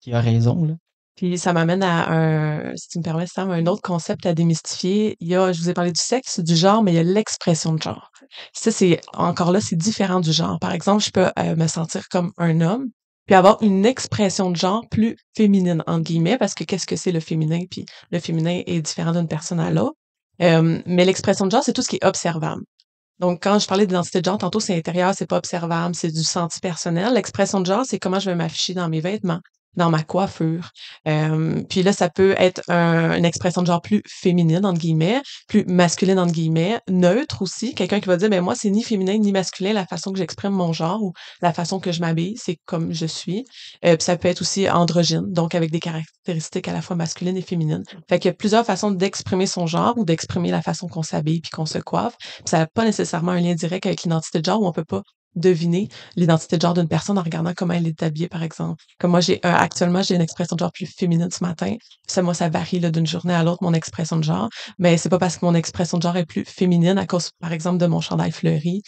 [0.00, 0.74] qui a raison, là.
[1.16, 5.16] Puis ça m'amène à un, si tu me permets, Sam, un autre concept à démystifier.
[5.20, 7.02] Il y a, je vous ai parlé du sexe, du genre, mais il y a
[7.02, 8.10] l'expression de genre.
[8.54, 10.58] Ça, c'est, encore là, c'est différent du genre.
[10.60, 12.88] Par exemple, je peux euh, me sentir comme un homme,
[13.26, 17.12] puis avoir une expression de genre plus féminine, entre guillemets, parce que qu'est-ce que c'est
[17.12, 17.60] le féminin?
[17.70, 19.96] Puis le féminin est différent d'une personne à l'autre.
[20.42, 22.62] Euh, mais l'expression de genre, c'est tout ce qui est observable.
[23.18, 26.24] Donc, quand je parlais d'identité de genre, tantôt, c'est intérieur, c'est pas observable, c'est du
[26.24, 27.12] senti personnel.
[27.12, 29.40] L'expression de genre, c'est comment je vais m'afficher dans mes vêtements,
[29.76, 30.70] dans ma coiffure.
[31.06, 35.22] Euh, puis là, ça peut être un- une expression de genre plus féminine, entre guillemets,
[35.48, 37.74] plus masculine, entre guillemets, neutre aussi.
[37.74, 40.52] Quelqu'un qui va dire, ben moi, c'est ni féminin ni masculin la façon que j'exprime
[40.52, 43.44] mon genre ou la façon que je m'habille, c'est comme je suis.
[43.84, 47.36] Euh, puis ça peut être aussi androgyne, donc avec des caractéristiques à la fois masculines
[47.36, 47.84] et féminines.
[48.08, 51.40] Fait qu'il y a plusieurs façons d'exprimer son genre ou d'exprimer la façon qu'on s'habille
[51.40, 52.16] puis qu'on se coiffe.
[52.18, 54.84] Puis ça n'a pas nécessairement un lien direct avec l'identité de genre où on peut
[54.84, 55.02] pas
[55.34, 58.82] deviner l'identité de genre d'une personne en regardant comment elle est habillée, par exemple.
[58.98, 61.76] Comme moi, j'ai euh, actuellement, j'ai une expression de genre plus féminine ce matin.
[62.06, 64.48] Ça, moi, ça varie d'une journée à l'autre, mon expression de genre.
[64.78, 67.52] Mais c'est pas parce que mon expression de genre est plus féminine à cause, par
[67.52, 68.82] exemple, de mon chandail fleuri.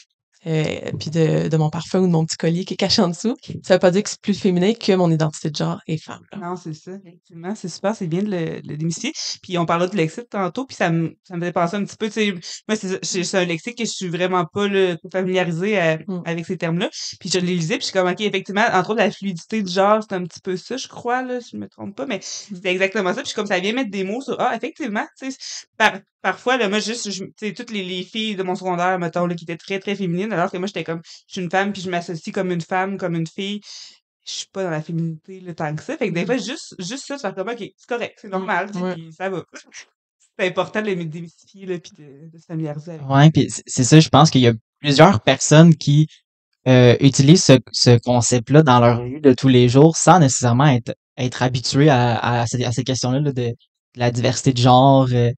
[0.47, 3.09] Euh, puis de, de mon parfum ou de mon petit collier qui est caché en
[3.09, 3.37] dessous.
[3.63, 6.23] Ça veut pas dire que c'est plus féminin que mon identité de genre est femme.
[6.33, 6.39] là.
[6.39, 9.13] Non, c'est ça, effectivement, c'est super, c'est bien de le, de le démystifier.
[9.43, 11.97] Puis on parlait de lexique tantôt, puis ça me, ça me fait penser un petit
[11.97, 12.35] peu, tu sais,
[12.69, 16.23] moi, c'est un lexique que je suis vraiment pas là, familiarisée à- Mm.
[16.25, 16.89] avec ces termes-là.
[17.21, 19.71] Puis je les lisais, puis je suis comme, OK, effectivement, entre autres, la fluidité du
[19.73, 22.19] genre, c'est un petit peu ça, je crois, là, si je me trompe pas, mais
[22.23, 23.17] c'est exactement ça.
[23.17, 25.37] Puis je suis comme, ça vient mettre des mots sur, ah, effectivement, tu sais,
[25.77, 29.27] par, parfois, là, moi, juste, tu sais, toutes les, les filles de mon secondaire, mettons,
[29.27, 31.73] là, qui étaient très, très féminines, alors que moi, j'étais comme, je suis une femme,
[31.73, 33.61] puis je m'associe comme une femme, comme une fille
[34.25, 35.97] je suis pas dans la féminité là, tant que ça.
[35.97, 38.79] Fait que des fois, juste, juste ça, faire comme, OK, c'est correct, c'est normal, tu
[38.79, 38.95] sais, ouais.
[38.95, 39.45] puis ça va.
[40.39, 43.07] C'est important de le démystifier, là, puis de, de se familiariser avec.
[43.09, 46.07] Ouais, puis c'est- ça, je pense qu'il y a plusieurs personnes qui
[46.69, 50.95] euh, utilisent ce, ce concept-là dans leur vie de tous les jours sans nécessairement être,
[51.19, 53.55] être habitués à, à, ces, à ces questions-là là, de, de
[53.97, 55.07] la diversité de genre.
[55.13, 55.33] euh.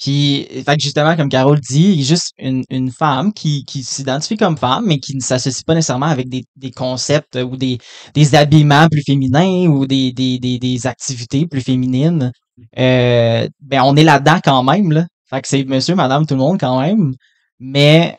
[0.00, 4.56] Puis, fait que justement, comme Carole dit, juste une, une femme qui, qui s'identifie comme
[4.56, 7.76] femme, mais qui ne s'associe pas nécessairement avec des, des concepts ou des,
[8.14, 12.32] des habillements plus féminins ou des, des, des, des activités plus féminines.
[12.78, 15.06] Euh, ben, on est là-dedans quand même, là.
[15.28, 17.12] Fait que c'est monsieur, madame, tout le monde quand même.
[17.58, 18.16] Mais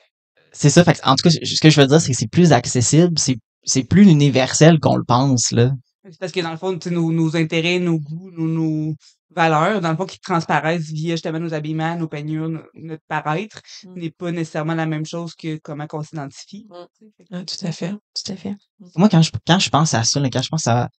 [0.52, 0.84] c'est ça.
[0.84, 3.17] Fait que, en tout cas, ce que je veux dire, c'est que c'est plus accessible,
[3.17, 5.72] c'est, c'est plus universel qu'on le pense, là.
[6.04, 8.96] C'est parce que dans le fond, nos, nos intérêts, nos goûts, nos, nos
[9.36, 13.62] valeurs, dans le fond, qui transparaissent via justement nos habillements, nos peignures, no- notre paraître,
[13.86, 13.94] Mm.
[14.00, 16.67] n'est pas nécessairement la même chose que comment qu'on s'identifie.
[16.70, 17.26] Mm.
[17.32, 17.91] Ah, tout à fait.
[17.91, 18.56] Tout à fait.
[18.96, 20.89] Moi, quand je, quand je pense à ça, là, quand je pense à,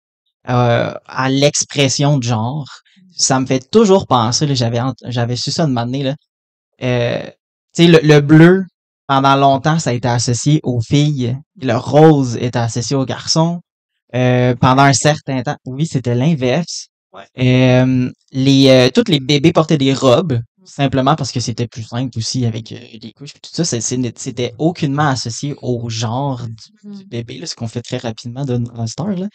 [0.48, 2.66] euh, à l'expression de genre,
[3.14, 6.14] ça me fait toujours penser, là, j'avais, j'avais su ça de m'amener, là.
[6.82, 7.22] Euh,
[7.74, 8.64] tu sais, le, le bleu,
[9.06, 11.36] pendant longtemps, ça a été associé aux filles.
[11.60, 13.60] Le rose était associé aux garçons.
[14.14, 16.88] Euh, pendant un certain temps, oui, c'était l'inverse.
[17.38, 22.16] Euh, les, euh, tous les bébés portaient des robes, simplement parce que c'était plus simple
[22.18, 23.64] aussi avec euh, les couches et tout ça.
[23.64, 28.56] C'était aucunement associé au genre du, du bébé, là, ce qu'on fait très rapidement de
[28.58, 29.08] dans Star.
[29.08, 29.28] Là.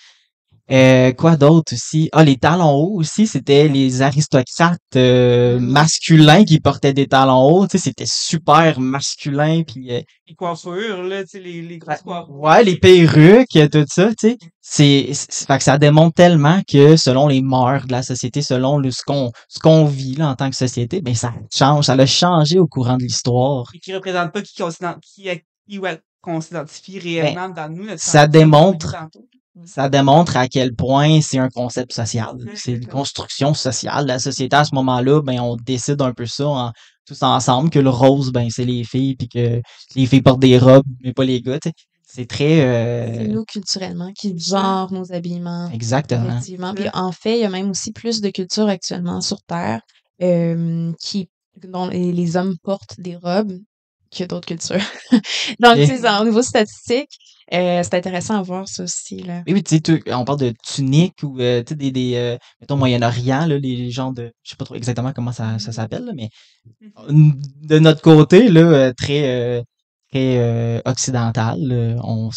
[0.70, 2.10] Euh, quoi d'autre aussi?
[2.12, 7.68] Ah, les talons hauts aussi, c'était les aristocrates euh, masculins qui portaient des talons hauts.
[7.68, 9.64] Tu sais, c'était super masculin.
[9.64, 12.30] Puis, euh, Les coiffures, là, tu sais, les, les grosses coiffures.
[12.36, 14.38] ouais, les perruques, euh, tout ça, tu sais.
[14.62, 18.92] C'est, fait que ça démontre tellement que selon les mœurs de la société, selon le,
[18.92, 22.06] ce qu'on, ce qu'on vit là, en tant que société, ben ça change, ça a
[22.06, 23.64] changé au courant de l'histoire.
[23.74, 24.54] Et qui représentent pas qui
[25.02, 25.30] qui,
[25.70, 27.84] qui ou à- qu'on s'identifie réellement dans nous.
[27.84, 28.94] notre Ben, ça démontre-.
[29.66, 32.36] Ça démontre à quel point c'est un concept social.
[32.56, 34.06] C'est une construction sociale.
[34.08, 36.72] La société à ce moment-là, ben on décide un peu ça en-
[37.06, 39.62] tous ensemble que le rose, ben c'est les filles, puis que
[39.96, 41.60] les filles portent des robes, mais pas les gars.
[41.60, 41.74] tu sais.
[42.10, 45.70] C'est très euh, C'est nous culturellement qui genre nos habillements.
[45.72, 46.30] exactement.
[46.38, 46.74] Effectivement.
[46.74, 49.82] Puis en fait, il y a même aussi plus de culture actuellement sur Terre
[50.22, 51.30] euh, qui
[51.68, 53.58] dont les, les hommes portent des robes
[54.16, 54.82] que d'autres cultures.
[55.60, 57.10] Donc, sais, au niveau statistique,
[57.54, 59.20] euh, c'est intéressant à voir ça aussi.
[59.24, 59.44] Là.
[59.48, 62.16] Oui, oui, tu sais, tu- on parle de tunique ou euh, tu sais, des, des
[62.16, 64.32] euh, mettons Moyen-Orient, là, les gens de.
[64.44, 66.30] Je sais pas trop exactement comment ça, ça s'appelle, là, mais
[67.10, 69.30] de notre côté, là, euh, très
[69.60, 69.62] euh,
[70.12, 72.30] très euh, occidental, là, on,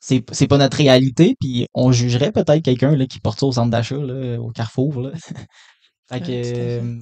[0.00, 3.52] c'est c'est pas notre réalité, puis on jugerait peut-être quelqu'un là qui porte ça au
[3.52, 5.10] centre d'achat, là, au Carrefour, là.
[6.08, 6.80] fait que fait.
[6.80, 6.98] euh,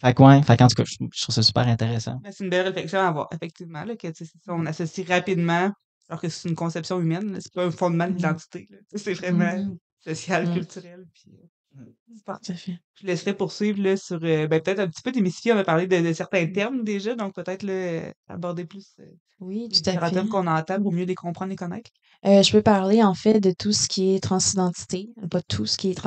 [0.00, 2.18] fait que ouais, fait qu'en tout cas, je, je trouve ça super intéressant.
[2.22, 4.08] Mais C'est une belle réflexion à avoir, effectivement, là, que
[4.48, 5.70] on associe rapidement,
[6.08, 8.12] alors que c'est une conception humaine, c'est pas un fondement.
[8.12, 9.76] Tu sais, C'est vraiment Mhm.
[10.04, 11.04] social, culturel.
[11.14, 11.30] Puis,
[11.78, 11.84] euh,
[12.16, 12.38] super.
[12.40, 12.78] Tout à fait.
[13.00, 15.52] Je laisserai poursuivre là, sur euh, ben, peut-être un petit peu démystifier.
[15.52, 19.04] On a parlé de, de certains termes déjà, donc peut-être euh, aborder plus euh,
[19.40, 20.14] Oui, les tout différents fait.
[20.14, 21.90] termes qu'on entend pour mieux les comprendre et connaître.
[22.24, 25.10] Euh, je peux parler en fait de tout ce qui est transidentité.
[25.30, 25.94] Pas tout ce qui est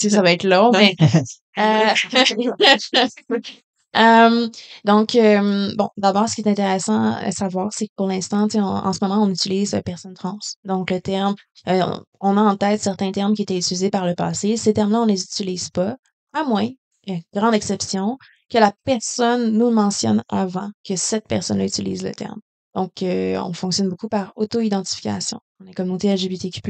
[0.00, 0.94] transidentité, ça va être long, mais
[3.94, 8.92] donc euh, bon, d'abord, ce qui est intéressant à savoir, c'est que pour l'instant, en,
[8.92, 10.38] ce moment, on utilise personne trans.
[10.64, 11.34] Donc le terme,
[11.66, 14.56] on a en tête certains termes qui étaient utilisés par le passé.
[14.56, 15.96] Ces termes-là, on les utilise pas,
[16.32, 16.68] à moins,
[17.10, 18.16] euh, grande exception,
[18.50, 22.40] que la personne nous mentionne avant que cette personne-là utilise le terme.
[22.74, 25.40] Donc, euh, on fonctionne beaucoup par auto-identification.
[25.60, 26.60] On est communauté LGBTQ+.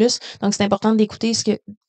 [0.41, 1.33] Donc, c'est important d'écouter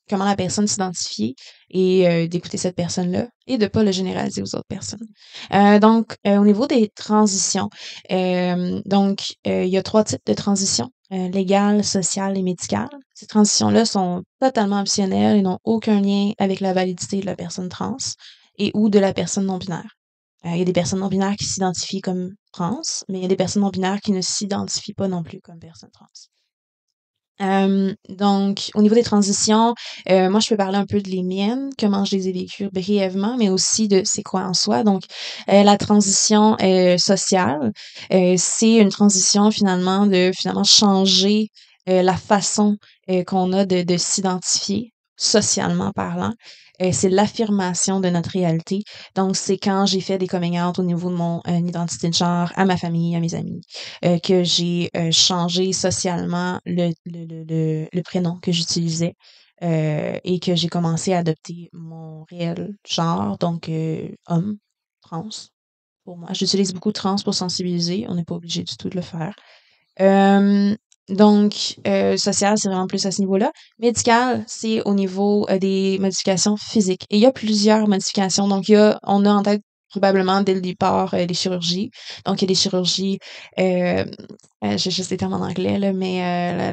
[0.08, 1.34] comment la personne s'identifie
[1.70, 5.06] et euh, d'écouter cette personne-là et de pas le généraliser aux autres personnes.
[5.52, 7.70] Euh, donc, euh, au niveau des transitions,
[8.10, 10.90] donc, il y a trois types de transitions.
[11.10, 12.88] Légales, sociales et médicales.
[13.14, 17.68] Ces transitions-là sont totalement optionnelles et n'ont aucun lien avec la validité de la personne
[17.68, 17.96] trans
[18.58, 19.84] et ou de la personne non-binaire.
[19.84, 20.03] Euh,
[20.44, 23.36] Il y a des personnes non-binaires qui s'identifient comme trans, mais il y a des
[23.36, 26.06] personnes non-binaires qui ne s'identifient pas non plus comme personnes trans.
[27.40, 29.74] Euh, donc, au niveau des transitions,
[30.08, 32.68] euh, moi, je peux parler un peu de les miennes, comment je les ai vécues
[32.70, 34.84] brièvement, mais aussi de c'est quoi en soi.
[34.84, 35.02] Donc,
[35.48, 37.72] euh, la transition euh, sociale,
[38.12, 41.48] euh, c'est une transition finalement de finalement changer
[41.88, 42.76] euh, la façon
[43.10, 46.32] euh, qu'on a de, de s'identifier socialement parlant.
[46.82, 48.82] Euh, c'est l'affirmation de notre réalité.
[49.14, 52.14] Donc, c'est quand j'ai fait des coming out au niveau de mon euh, identité de
[52.14, 53.60] genre à ma famille, à mes amis,
[54.04, 59.14] euh, que j'ai euh, changé socialement le, le, le, le, prénom que j'utilisais
[59.62, 63.70] euh, et que j'ai commencé à adopter mon réel genre, donc
[64.26, 64.58] homme,
[65.00, 65.28] trans,
[66.04, 66.30] pour moi.
[66.32, 68.06] J'utilise beaucoup trans pour sensibiliser.
[68.08, 69.34] On n'est pas obligé du tout de le faire.
[70.00, 70.76] Euh,
[71.08, 73.50] donc, euh, social, c'est vraiment plus à ce niveau-là.
[73.78, 77.04] Médical, c'est au niveau euh, des modifications physiques.
[77.10, 78.48] Et il y a plusieurs modifications.
[78.48, 81.90] Donc, il y a, on a en tête probablement dès le départ euh, les chirurgies.
[82.24, 83.18] Donc, il y a des chirurgies,
[83.58, 84.04] euh,
[84.64, 86.72] euh, j'ai juste les termes en anglais, là, mais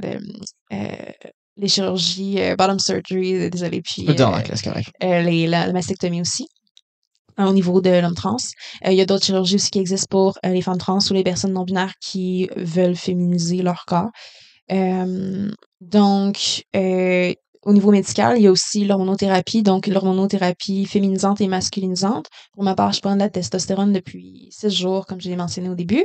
[1.57, 4.89] les chirurgies bottom surgery, désolé, puis euh, anglais, c'est correct.
[5.03, 6.47] euh, les, la, la mastectomie aussi.
[7.47, 8.37] Au niveau de l'homme trans.
[8.85, 11.53] il y a d'autres chirurgies aussi qui existent pour les femmes trans ou les personnes
[11.53, 14.09] non binaires qui veulent féminiser leur corps.
[15.81, 16.63] donc,
[17.63, 22.27] au niveau médical, il y a aussi l'hormonothérapie, donc l'hormonothérapie féminisante et masculinisante.
[22.53, 25.69] Pour ma part, je prends de la testostérone depuis six jours, comme je l'ai mentionné
[25.69, 26.03] au début.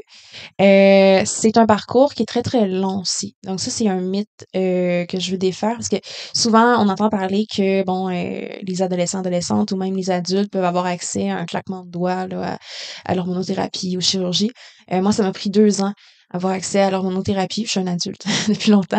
[0.61, 3.37] Euh, c'est un parcours qui est très, très long aussi.
[3.43, 5.97] Donc ça, c'est un mythe euh, que je veux défaire parce que
[6.35, 10.65] souvent, on entend parler que, bon, euh, les adolescents, adolescentes ou même les adultes peuvent
[10.65, 12.59] avoir accès à un claquement de doigts à,
[13.07, 14.51] à l'hormonothérapie, aux chirurgies.
[14.91, 15.93] moi, ça m'a pris deux ans
[16.31, 17.65] avoir accès à l'hormonothérapie.
[17.65, 18.99] Je suis un adulte depuis longtemps.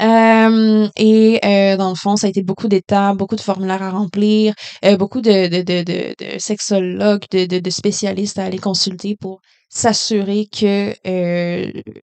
[0.00, 3.90] Euh, et euh, dans le fond, ça a été beaucoup d'étapes, beaucoup de formulaires à
[3.90, 10.46] remplir, euh, beaucoup de, de, de, de, sexologues, de, spécialistes à aller consulter pour s'assurer
[10.46, 10.94] que,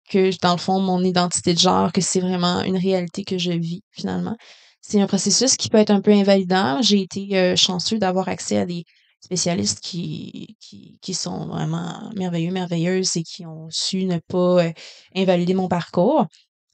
[0.08, 3.52] que, dans le fond, mon identité de genre, que c'est vraiment une réalité que je
[3.52, 4.36] vis finalement.
[4.80, 6.80] C'est un processus qui peut être un peu invalidant.
[6.80, 8.84] J'ai été chanceux d'avoir accès à des
[9.20, 14.72] spécialistes qui, qui, qui, sont vraiment merveilleux, merveilleuses et qui ont su ne pas euh,
[15.14, 16.26] invalider mon parcours.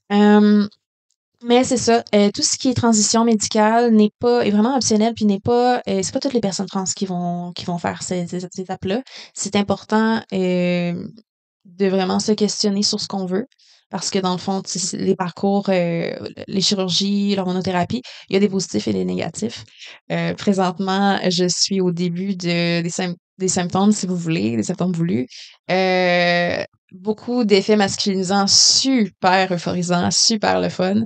[0.09, 5.13] mais c'est ça, euh, tout ce qui est transition médicale n'est pas est vraiment optionnel
[5.13, 8.01] puis n'est pas euh, c'est pas toutes les personnes trans qui vont qui vont faire
[8.01, 9.03] ces, ces, étapes-là.
[9.33, 13.47] C'est important de vraiment se questionner sur ce qu'on veut
[13.89, 14.61] parce que dans le fond,
[14.93, 16.11] les parcours, euh,
[16.47, 19.63] les chirurgies, l'hormonothérapie, il y a des positifs et des négatifs.
[20.11, 22.91] Euh, présentement, je suis au début de, des,
[23.37, 25.27] des symptômes, si vous voulez, des symptômes voulus.
[25.71, 31.03] Euh, beaucoup d'effets masculinisants super euphorisants, super le fun.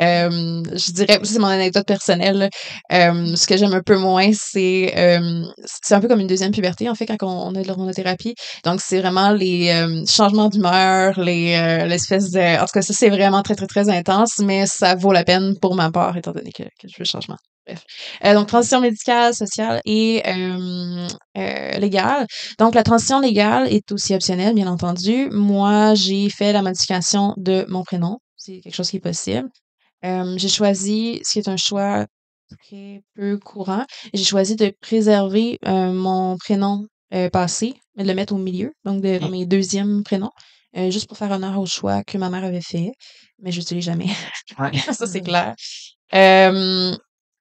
[0.00, 2.50] Euh, je dirais, c'est mon anecdote personnelle.
[2.92, 6.52] Euh, ce que j'aime un peu moins, c'est euh, c'est un peu comme une deuxième
[6.52, 8.34] puberté en fait quand on, a de l'hormonothérapie.
[8.64, 12.94] Donc c'est vraiment les euh, changements d'humeur, les euh, l'espèce de, en tout cas ça
[12.94, 16.32] c'est vraiment très très très intense, mais ça vaut la peine pour ma part étant
[16.32, 17.36] donné que, que je veux le changement.
[17.66, 17.84] Bref.
[18.24, 22.26] Euh, donc, transition médicale, sociale et euh, euh, légale.
[22.58, 25.28] Donc, la transition légale est aussi optionnelle, bien entendu.
[25.30, 28.18] Moi, j'ai fait la modification de mon prénom.
[28.36, 29.48] C'est quelque chose qui est possible.
[30.02, 32.06] j'ai choisi, ce qui est un choix
[32.68, 36.84] très peu courant, j'ai choisi de préserver mon prénom
[37.32, 40.32] passé, mais de le mettre au milieu, donc de, dans mes deuxièmes prénoms.
[40.90, 42.92] juste pour faire honneur au choix que ma mère avait fait,
[43.38, 44.10] mais je l'utilise jamais.
[44.92, 45.54] Ça, c'est clair.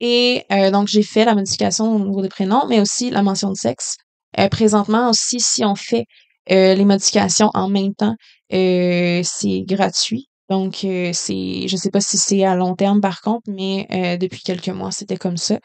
[0.05, 3.49] Et euh, donc, j'ai fait la modification au niveau des prénoms, mais aussi la mention
[3.49, 3.95] de sexe.
[4.37, 6.03] Euh, présentement aussi, si on fait
[6.51, 8.15] euh, les modifications en même temps,
[8.51, 10.27] c'est gratuit.
[10.49, 10.79] Donc,
[11.13, 13.87] c'est, je sais pas si c'est à long terme par contre, mais
[14.19, 15.57] depuis quelques mois, c'était comme ça.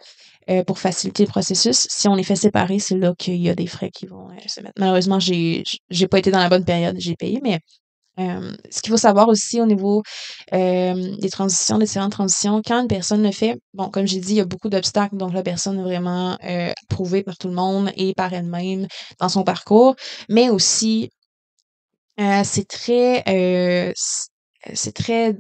[0.66, 1.88] pour faciliter le processus.
[1.90, 4.61] Si on les fait séparer, c'est là qu'il y a des frais qui vont se
[4.61, 4.74] mettre.
[4.79, 7.59] Malheureusement, j'ai j'ai pas été dans la bonne période, j'ai payé, mais
[8.18, 10.02] euh, ce qu'il faut savoir aussi au niveau
[10.52, 14.33] euh, des transitions, des différentes transitions, quand une personne le fait, bon, comme j'ai dit,
[14.33, 17.54] il y a beaucoup d'obstacles, donc la personne est vraiment euh, approuvée par tout le
[17.54, 18.87] monde et par elle-même
[19.20, 19.94] dans son parcours,
[20.28, 21.11] mais aussi
[22.44, 23.94] c'est très
[24.74, 25.37] c'est très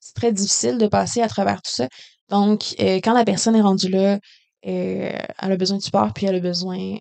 [0.00, 1.88] c'est très difficile de passer à travers tout ça.
[2.30, 4.18] Donc, quand la personne est rendue là,
[4.62, 6.96] elle a besoin de support, puis elle a besoin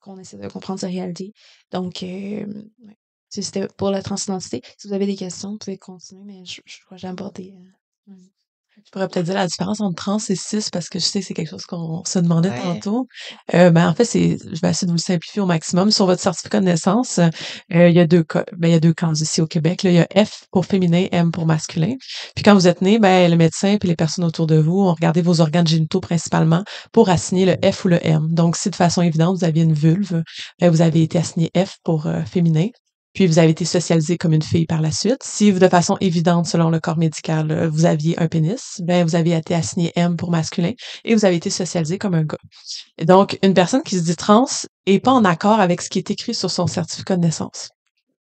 [0.00, 1.32] qu'on essaie de comprendre sa réalité.
[1.72, 2.02] Donc,
[3.28, 4.62] c'était pour la transidentité.
[4.76, 7.54] Si vous avez des questions, vous pouvez continuer, mais je, je crois que j'ai abordé.
[8.08, 8.12] Euh,
[8.84, 11.26] je pourrais peut-être dire la différence entre trans et cis parce que je sais que
[11.26, 13.06] c'est quelque chose qu'on se demandait tantôt.
[13.54, 15.90] Euh, ben en fait, c'est, je vais essayer de vous le simplifier au maximum.
[15.90, 18.80] Sur votre certificat de naissance, euh, il y a deux cas, ben, il y a
[18.80, 19.82] deux camps ici au Québec.
[19.82, 21.96] Là, il y a F pour féminin, M pour masculin.
[22.34, 24.94] Puis quand vous êtes né, ben le médecin et les personnes autour de vous ont
[24.94, 28.28] regardé vos organes génitaux principalement pour assigner le F ou le M.
[28.32, 30.22] Donc si de façon évidente vous aviez une vulve,
[30.60, 32.68] ben, vous avez été assigné F pour euh, féminin
[33.14, 35.22] puis vous avez été socialisé comme une fille par la suite.
[35.22, 39.16] Si de façon évidente, selon le corps médical, euh, vous aviez un pénis, ben vous
[39.16, 40.72] avez été assigné M pour masculin
[41.04, 42.38] et vous avez été socialisé comme un gars.
[43.04, 44.46] Donc, une personne qui se dit trans
[44.86, 47.70] est pas en accord avec ce qui est écrit sur son certificat de naissance.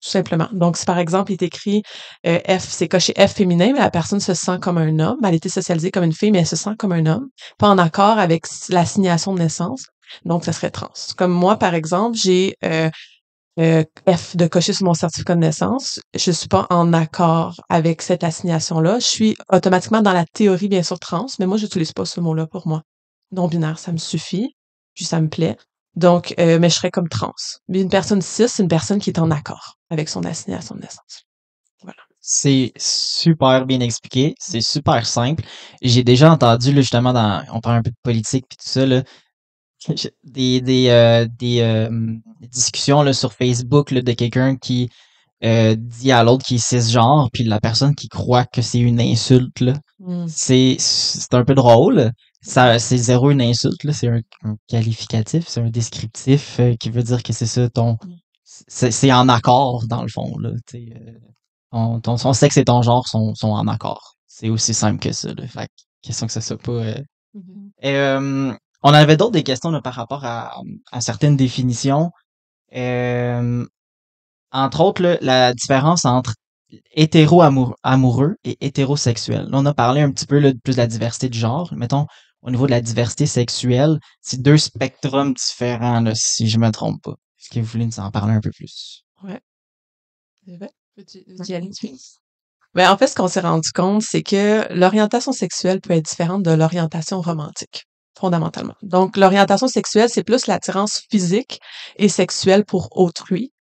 [0.00, 0.48] Tout simplement.
[0.52, 1.82] Donc, si par exemple, il est écrit
[2.24, 5.30] euh, F, c'est coché F féminin, mais la personne se sent comme un homme, elle
[5.30, 7.28] a été socialisée comme une fille, mais elle se sent comme un homme,
[7.58, 9.86] pas en accord avec l'assignation de naissance,
[10.24, 10.92] donc ça serait trans.
[11.16, 12.90] Comme moi, par exemple, j'ai euh,
[13.58, 18.02] euh, F de cocher sur mon certificat de naissance, je suis pas en accord avec
[18.02, 18.98] cette assignation-là.
[19.00, 22.46] Je suis automatiquement dans la théorie, bien sûr, trans, mais moi, j'utilise pas ce mot-là
[22.46, 22.82] pour moi.
[23.32, 24.54] Non-binaire, ça me suffit,
[24.94, 25.56] puis ça me plaît.
[25.96, 27.34] Donc, euh, mais je serais comme trans.
[27.68, 30.82] Mais une personne cis, c'est une personne qui est en accord avec son assignation de
[30.82, 31.24] naissance.
[31.82, 31.98] Voilà.
[32.20, 35.44] C'est super bien expliqué, c'est super simple.
[35.82, 38.86] J'ai déjà entendu, là, justement, dans, on parle un peu de politique puis tout ça,
[38.86, 39.02] là,
[40.24, 41.88] des, des, euh, euh,
[42.40, 44.88] des discussions là, sur Facebook là, de quelqu'un qui
[45.44, 49.00] euh, dit à l'autre qui est cisgenre, puis la personne qui croit que c'est une
[49.00, 49.60] insulte.
[49.60, 49.74] Là.
[50.00, 50.26] Mmh.
[50.28, 52.10] C'est, c'est un peu drôle.
[52.42, 56.90] ça c'est zéro une insulte, là, c'est un, un qualificatif, c'est un descriptif euh, qui
[56.90, 57.96] veut dire que c'est ça ton
[58.44, 61.12] c'est c'est en accord dans le fond là, tu sais, euh,
[61.72, 64.14] ton, ton son sexe et ton genre sont, sont en accord.
[64.26, 65.46] C'est aussi simple que ça là.
[65.46, 65.72] Fait que,
[66.02, 66.94] question que ça soit pas euh,
[67.34, 67.70] Mhm.
[67.82, 70.60] et, euh, on avait d'autres des questions là, par rapport à,
[70.92, 72.10] à certaines définitions.
[72.74, 73.66] Euh,
[74.52, 76.34] entre autres, là, la différence entre
[76.92, 79.48] hétéro-amoureux et hétérosexuel.
[79.50, 81.72] Là, on a parlé un petit peu là, de plus de la diversité du genre.
[81.74, 82.06] Mettons,
[82.42, 87.02] au niveau de la diversité sexuelle, c'est deux spectrums différents, là, si je me trompe
[87.02, 87.14] pas.
[87.40, 89.02] Est-ce que vous voulez nous en parler un peu plus?
[90.46, 90.70] C'est vrai?
[90.96, 91.70] Veux-tu veux-tu y aller?
[92.74, 96.42] Ben, en fait, ce qu'on s'est rendu compte, c'est que l'orientation sexuelle peut être différente
[96.42, 97.86] de l'orientation romantique,
[98.82, 101.60] Donc, l'orientation sexuelle, c'est plus l'attirance physique
[101.96, 103.52] et sexuelle pour autrui.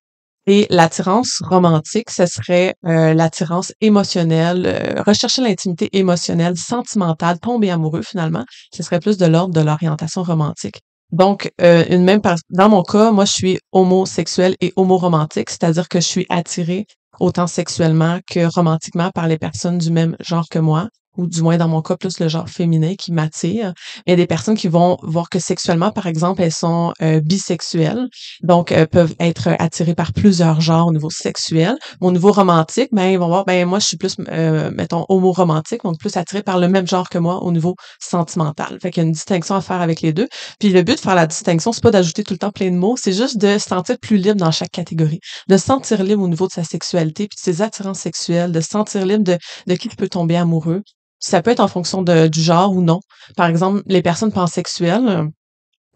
[0.50, 8.02] Et l'attirance romantique, ce serait euh, l'attirance émotionnelle, euh, rechercher l'intimité émotionnelle, sentimentale, tomber amoureux
[8.02, 8.46] finalement.
[8.74, 10.82] Ce serait plus de l'ordre de l'orientation romantique.
[11.12, 16.00] Donc, euh, une même dans mon cas, moi, je suis homosexuel et homoromantique, c'est-à-dire que
[16.00, 16.86] je suis attirée
[17.20, 20.88] autant sexuellement que romantiquement par les personnes du même genre que moi,
[21.18, 23.74] ou du moins dans mon cas, plus le genre féminin qui m'attire.
[24.06, 27.20] Il y a des personnes qui vont voir que sexuellement, par exemple, elles sont euh,
[27.20, 28.08] bisexuelles,
[28.44, 31.78] donc euh, peuvent être attirées par plusieurs genres au niveau sexuel.
[32.02, 35.84] Au niveau romantique, ben ils vont voir, ben moi je suis plus, euh, mettons, homo-romantique,
[35.84, 38.78] donc plus attirée par le même genre que moi au niveau sentimental.
[38.82, 40.28] Fait qu'il y a une distinction à faire avec les deux.
[40.60, 42.78] Puis le but de faire la distinction, c'est pas d'ajouter tout le temps plein de
[42.78, 46.24] mots, c'est juste de se sentir plus libre dans chaque catégorie, de se sentir libre
[46.24, 49.38] au niveau de sa sexualité, puis de ses attirances sexuelles, de se sentir libre de,
[49.68, 50.84] de qui peut tomber amoureux.
[51.20, 53.00] Ça peut être en fonction de, du genre ou non.
[53.36, 55.26] Par exemple, les personnes pansexuelles, euh,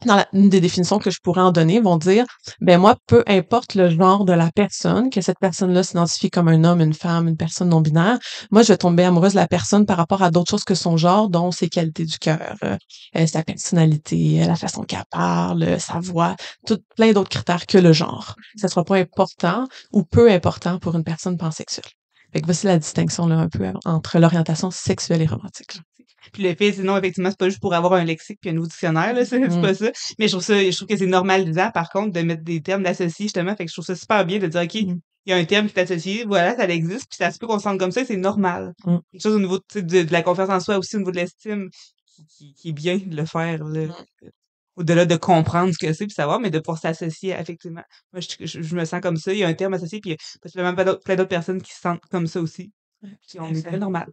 [0.05, 2.25] dans une des définitions que je pourrais en donner, vont dire,
[2.59, 6.63] ben moi, peu importe le genre de la personne, que cette personne-là s'identifie comme un
[6.63, 8.17] homme, une femme, une personne non binaire,
[8.51, 10.97] moi, je vais tomber amoureuse de la personne par rapport à d'autres choses que son
[10.97, 12.77] genre, dont ses qualités du cœur, euh,
[13.17, 17.77] euh, sa personnalité, euh, la façon qu'elle parle, sa voix, tout plein d'autres critères que
[17.77, 18.35] le genre.
[18.55, 21.85] Ça sera pas important ou peu important pour une personne pansexuelle.
[22.33, 25.79] Fait que voici la distinction là un peu euh, entre l'orientation sexuelle et romantique.
[26.33, 28.67] Puis le fait, sinon, effectivement, c'est pas juste pour avoir un lexique puis un nouveau
[28.67, 29.61] dictionnaire, là, c'est Mm.
[29.61, 29.91] pas ça.
[30.19, 32.83] Mais je trouve ça, je trouve que c'est normalisant, par contre, de mettre des termes
[32.83, 33.55] d'associés, justement.
[33.55, 34.99] Fait que je trouve ça super bien de dire, OK, il Mm.
[35.25, 37.57] y a un terme qui est associé, voilà, ça existe, puis ça se peut qu'on
[37.57, 38.73] se sente comme ça, c'est normal.
[38.85, 38.97] Mm.
[39.11, 41.69] Quelque chose au niveau de, de la confiance en soi aussi, au niveau de l'estime,
[42.05, 43.87] qui, qui, qui est bien de le faire, là.
[44.77, 47.83] Au-delà de comprendre ce que c'est puis savoir, mais de pouvoir s'associer, effectivement.
[48.13, 50.11] Moi, je, je, je me sens comme ça, il y a un terme associé, puis
[50.11, 52.71] il y a possiblement plein d'autres plein d'autres personnes qui se sentent comme ça aussi.
[53.27, 54.07] Puis on est très normal.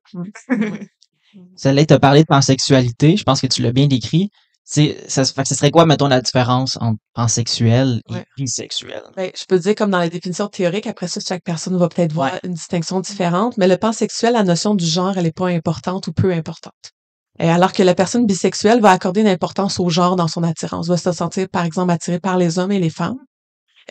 [1.56, 4.30] Ça là, t'as parlé de pansexualité, je pense que tu l'as bien décrit.
[4.70, 8.24] C'est, ça, fait que ce serait quoi, mettons, la différence entre pansexuel et Ouais.
[8.36, 9.02] bisexuel?
[9.16, 12.12] Ben, je peux dire comme dans les définitions théoriques, après ça, chaque personne va peut-être
[12.12, 12.40] voir Ouais.
[12.44, 16.12] une distinction différente, mais le pansexuel, la notion du genre, elle est pas importante ou
[16.12, 16.92] peu importante.
[17.38, 20.88] Et alors que la personne bisexuelle va accorder une importance au genre dans son attirance,
[20.88, 23.18] va se sentir, par exemple, attirée par les hommes et les femmes,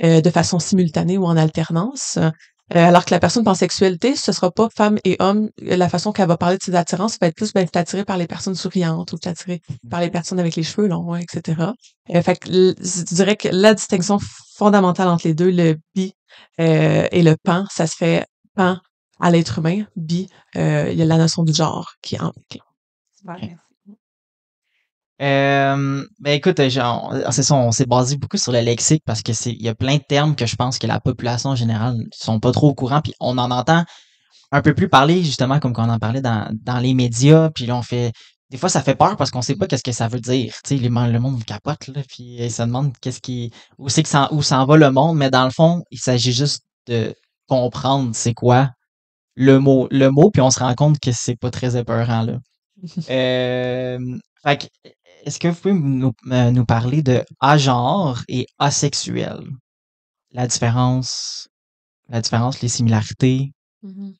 [0.04, 2.20] euh, de façon simultanée ou en alternance.
[2.76, 5.50] Euh, alors que la personne pansexualité, ce sera pas femme et homme.
[5.62, 8.28] La façon qu'elle va parler de ses attirances va être plus ben, attirée par les
[8.28, 11.72] personnes souriantes ou attirée par les personnes avec les cheveux longs, etc.
[12.14, 14.20] Euh, fait que je dirais que la distinction
[14.58, 16.14] fondamentale entre les deux, le bi
[16.60, 18.80] euh, et le pan, ça se fait pan
[19.20, 20.28] à l'être humain, bi,
[20.58, 22.34] euh, il y a la notion du genre qui est en
[23.18, 23.56] Super, merci.
[25.20, 29.24] Euh, ben écoute, genre, euh, c'est ça, on s'est basé beaucoup sur le lexique parce
[29.24, 31.56] que c'est, il y a plein de termes que je pense que la population en
[31.56, 33.84] général sont pas trop au courant, puis on en entend
[34.52, 37.76] un peu plus parler justement comme qu'on en parlait dans, dans les médias, puis là
[37.78, 38.14] on fait,
[38.52, 40.78] des fois ça fait peur parce qu'on sait pas qu'est-ce que ça veut dire, tu
[40.78, 44.44] sais, le monde capote là, puis se demande qu'est-ce qui, où c'est que ça, où
[44.44, 47.16] s'en va le monde, mais dans le fond, il s'agit juste de
[47.48, 48.70] comprendre c'est quoi
[49.36, 52.38] le mot, le mot, puis on se rend compte que c'est pas très épeurant là.
[53.10, 54.00] Euh,
[54.44, 54.70] fait
[55.26, 59.40] est-ce que vous pouvez nous, euh, nous parler de agenre et asexuel?
[60.32, 61.50] La différence,
[62.10, 63.52] la différence, les similarités?
[63.82, 64.14] Mhm.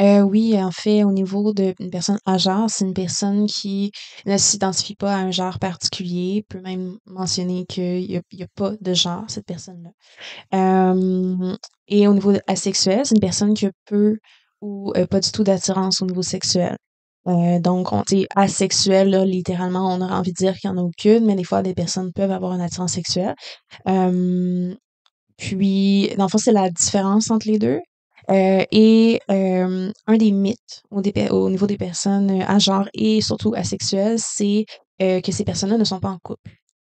[0.00, 2.38] Euh, oui, en fait, au niveau d'une personne à
[2.68, 3.92] c'est une personne qui
[4.26, 8.94] ne s'identifie pas à un genre particulier, peut même mentionner qu'il n'y a, pas de
[8.94, 9.90] genre, cette personne-là.
[10.54, 11.56] Euh,
[11.86, 14.18] et au niveau asexuel, c'est une personne qui a peu
[14.60, 16.76] ou pas du tout d'attirance au niveau sexuel.
[17.26, 20.80] Euh, donc, on dit asexuel, là, littéralement, on aurait envie de dire qu'il n'y en
[20.80, 23.34] a aucune, mais des fois, des personnes peuvent avoir une attirance sexuelle.
[23.88, 24.74] Euh,
[25.36, 27.80] puis, dans le fond, c'est la différence entre les deux.
[28.30, 31.00] Euh, et un des mythes au,
[31.50, 34.66] niveau des personnes à genre et surtout asexuelles, c'est
[34.98, 36.52] que ces personnes-là ne sont pas en couple.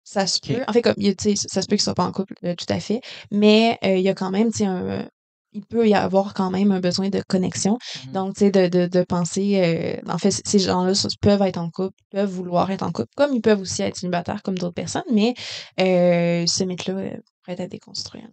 [0.03, 2.35] Ça se peut, en fait, comme, a, ça se peut qu'ils soient pas en couple,
[2.57, 3.01] tout à fait,
[3.31, 5.07] mais il y a quand même, tu sais, un,
[5.53, 7.79] il peut y avoir quand même un besoin de connexion.
[8.07, 8.13] Mhm.
[8.13, 11.71] Donc, tu sais, de, de, de penser, euh, en fait, ces gens-là peuvent être en
[11.71, 15.03] couple, peuvent vouloir être en couple, comme ils peuvent aussi être célibataires comme d'autres personnes,
[15.13, 15.35] mais
[15.81, 17.11] euh, ce mythe-là euh,
[17.43, 18.29] pourrait être à déconstruire.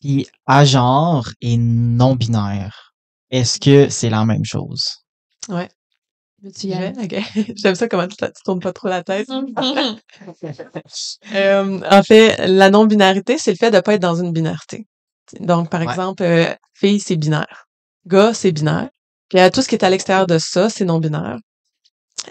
[0.00, 2.92] Puis à genre et non-binaire,
[3.30, 4.82] est-ce que c'est la même chose?
[6.42, 7.06] Veux-tu y Je aller?
[7.06, 7.18] vais?
[7.18, 7.54] Ok.
[7.56, 9.28] J'aime ça comment tu, tu tournes pas trop la tête.
[11.34, 14.86] Euh, en fait, la non-binarité, c'est le fait de pas être dans une binarité.
[15.40, 15.86] Donc, par Ouais.
[15.88, 17.66] exemple, euh, fille, c'est binaire.
[18.06, 18.88] Gars, c'est binaire.
[19.28, 21.38] Puis euh, tout ce qui est à l'extérieur de ça, c'est non-binaire.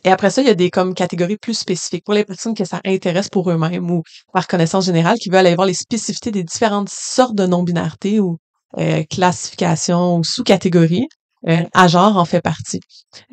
[0.04, 2.66] Et après ça, il y a des comme catégories plus spécifiques pour les personnes que
[2.66, 6.44] ça intéresse pour eux-mêmes ou par connaissance générale, qui veulent aller voir les spécificités des
[6.44, 8.38] différentes sortes de non-binarité ou
[8.78, 11.08] euh, classifications ou sous-catégories.
[11.48, 12.82] Euh, à genre en fait partie.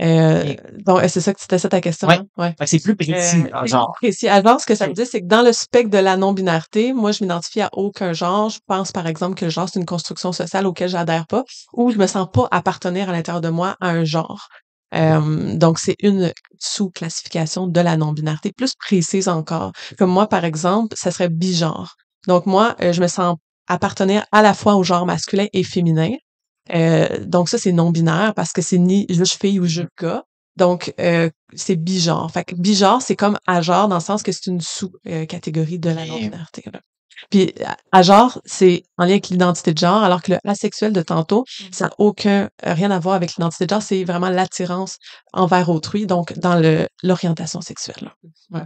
[0.01, 2.07] Euh, Et- donc, c'est ça que c'était ça ta question.
[2.07, 2.21] Ouais.
[2.21, 2.27] hein?
[2.39, 2.55] Ouais.
[2.65, 3.93] C'est plus précis, Euh, à genre.
[4.01, 4.29] précis.
[4.29, 7.11] Alors, ce que ça veut dire, c'est que dans le spectre de la non-binarité, moi,
[7.11, 8.49] je m'identifie à aucun genre.
[8.49, 11.43] Je pense, par exemple, que le genre, c'est une construction sociale auquel j'adhère pas,
[11.73, 14.47] ou je me sens pas appartenir à l'intérieur de moi à un genre.
[14.95, 19.73] Euh, donc, c'est une sous-classification de la non-binarité, plus précise encore.
[19.99, 21.97] Comme moi, par exemple, ça serait bigenre.
[22.29, 23.37] Donc, moi, euh, je me sens
[23.69, 26.13] appartenir à la fois au genre masculin et féminin.
[26.75, 30.25] Euh, donc, ça, c'est non-binaire parce que c'est ni juste fille ou juste gars.
[30.57, 32.31] Donc, euh, c'est bigenre.
[32.33, 35.91] Fait que bigenre, c'est comme à genre dans le sens que c'est une sous-catégorie de
[35.91, 36.65] la non-binarité.
[37.31, 37.53] Puis,
[37.93, 41.45] à- genre, c'est en lien avec l'identité de genre, alors que le asexuel de tantôt,
[41.73, 44.99] ça n'a aucun, euh, rien à voir avec l'identité de genre, c'est vraiment l'attirance
[45.33, 47.97] envers autrui, donc dans le, l'orientation sexuelle.
[48.51, 48.65] là.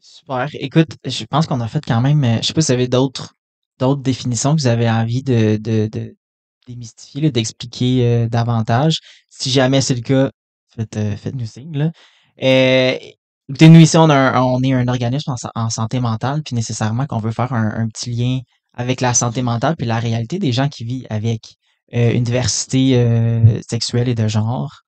[0.00, 0.48] Super.
[0.54, 2.88] Écoute, je pense qu'on a fait quand même, euh, je sais pas si vous avez
[2.88, 3.34] d'autres
[3.78, 6.14] d'autres définitions que vous avez envie de, de, de
[6.66, 8.98] démystifier, d'expliquer euh, davantage.
[9.30, 10.30] Si jamais c'est le cas,
[10.74, 11.92] faites, euh, faites-nous signe.
[12.42, 12.98] Euh,
[13.48, 17.06] écoutez, nous ici, on, un- est un organisme en, sa- en santé mentale, puis nécessairement
[17.06, 18.40] qu'on veut faire un, petit lien
[18.74, 21.56] avec la santé mentale, puis la réalité des gens qui vivent avec
[21.92, 24.82] une diversité sexuelle et de genre.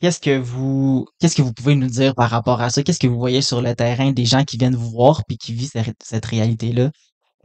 [0.00, 2.82] Qu'est-ce que vous qu'est-ce que vous pouvez nous dire par rapport à ça?
[2.82, 5.52] Qu'est-ce que vous voyez sur le terrain des gens qui viennent vous voir puis qui
[5.54, 5.70] vivent
[6.02, 6.90] cette réalité-là?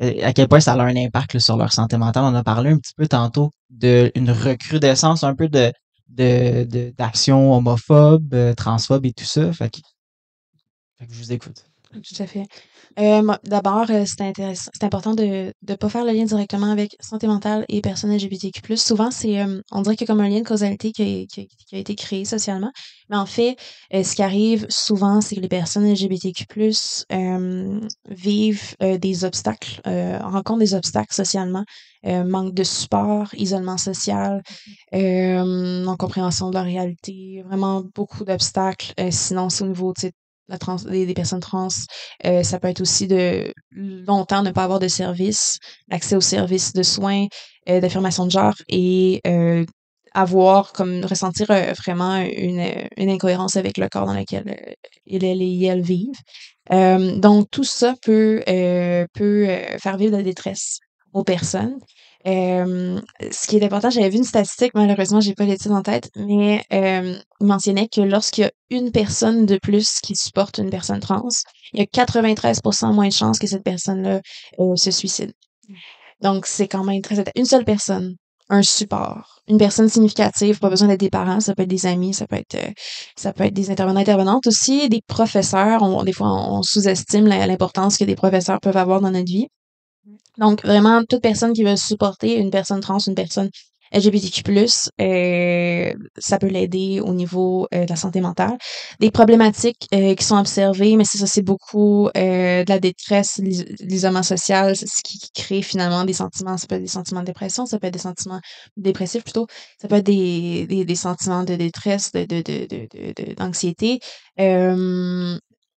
[0.02, 2.24] Euh, à quel point ça a un impact sur leur santé mentale?
[2.26, 5.72] On a parlé un petit peu tantôt d'une recrudescence un peu de
[6.10, 9.54] de de- d'actions homophobes, euh, transphobes et tout ça.
[9.54, 11.66] Fait que je vous écoute.
[11.92, 12.46] Tout à fait.
[13.00, 16.96] Euh, D'abord, euh, c'est intéressant, c'est important de ne pas faire le lien directement avec
[17.02, 18.78] santé mentale et personnes LGBTQ+.
[18.78, 21.26] Souvent, c'est, euh, on dirait qu'il y a comme un lien de causalité qui a,
[21.26, 22.72] qui a- été créé socialement.
[23.10, 23.58] Mais en fait,
[23.92, 27.06] ce qui arrive souvent, c'est que les personnes LGBTQ+,
[28.10, 31.66] vivent des obstacles, rencontrent des obstacles socialement,
[32.06, 34.42] manque de support, isolement social,
[34.94, 38.94] euh, non-compréhension de leur réalité, vraiment beaucoup d'obstacles.
[39.12, 40.14] Sinon, c'est au niveau, sais,
[40.90, 41.68] des, personnes trans,
[42.26, 46.74] euh, ça peut être aussi de longtemps ne pas avoir de services, accès aux services
[46.74, 47.28] de soins,
[47.70, 49.66] euh, d'affirmation de genre et euh,
[50.14, 51.48] avoir comme ressentir
[51.78, 52.62] vraiment une,
[52.98, 54.76] incohérence avec le corps dans lequel
[55.06, 56.10] il, elle et elles vivent.
[56.70, 58.44] Donc tout ça peut
[59.14, 59.48] peut
[59.80, 60.80] faire vivre de la détresse
[61.14, 61.80] aux personnes.
[62.28, 63.00] Euh,
[63.32, 66.64] ce qui est important, j'avais vu une statistique, malheureusement, j'ai pas l'étude en tête, mais
[66.72, 71.00] euh, il mentionnait que lorsqu'il y a une personne de plus qui supporte une personne
[71.00, 71.28] trans,
[71.74, 74.22] il y a 93% moins de chances que cette personne-là
[74.60, 75.34] euh, se suicide.
[76.22, 77.24] Donc, c'est quand même très.
[77.36, 78.16] Une seule personne,
[78.50, 82.14] un support, une personne significative, pas besoin d'être des parents, ça peut être des amis,
[82.14, 82.72] ça peut être euh,
[83.16, 85.82] ça peut être des intervenants intervenantes aussi, des professeurs.
[85.82, 89.48] On, des fois, on, sous-estime l'importance que des professeurs peuvent avoir dans notre vie.
[90.38, 93.50] Donc, vraiment, toute personne qui veut supporter une personne trans, une personne
[93.94, 94.44] LGBTQ+,
[95.02, 98.58] euh, ça peut l'aider au niveau euh, de la santé mentale.
[99.02, 103.38] Des problématiques euh, qui sont observées, mais c'est ça, c'est beaucoup euh, de la détresse,
[103.44, 107.26] l'is- l'isolement social, ce qui crée finalement des sentiments, ça peut être des sentiments de
[107.26, 108.40] dépression, ça peut être des sentiments
[108.78, 109.48] dépressifs plutôt,
[109.82, 114.00] ça peut être des, des, des sentiments de détresse, de, de- de- d'anxiété.
[114.40, 115.38] Euh,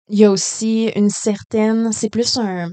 [0.10, 2.70] il y a aussi une certaine, c'est plus un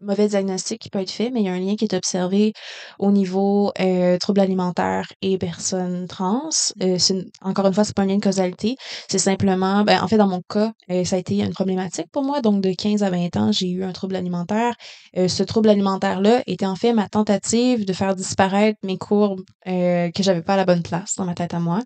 [0.00, 2.52] mauvais diagnostic qui peut être fait, mais il y a un lien qui est observé
[2.98, 6.48] au niveau euh, troubles alimentaires et personnes trans.
[6.82, 8.76] Euh, c'est une- encore une fois, c'est pas un lien de causalité.
[9.08, 12.22] C'est simplement, ben, en fait, dans mon cas, euh, ça a été une problématique pour
[12.24, 12.40] moi.
[12.40, 14.74] Donc, de 15 à 20 ans, j'ai eu un trouble alimentaire.
[15.16, 20.10] Euh, ce trouble alimentaire-là était en fait ma tentative de faire disparaître mes courbes euh,
[20.10, 21.80] que j'avais pas à la bonne place dans ma tête à moi.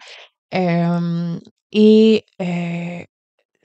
[0.54, 1.38] Euh,
[1.72, 3.04] et euh,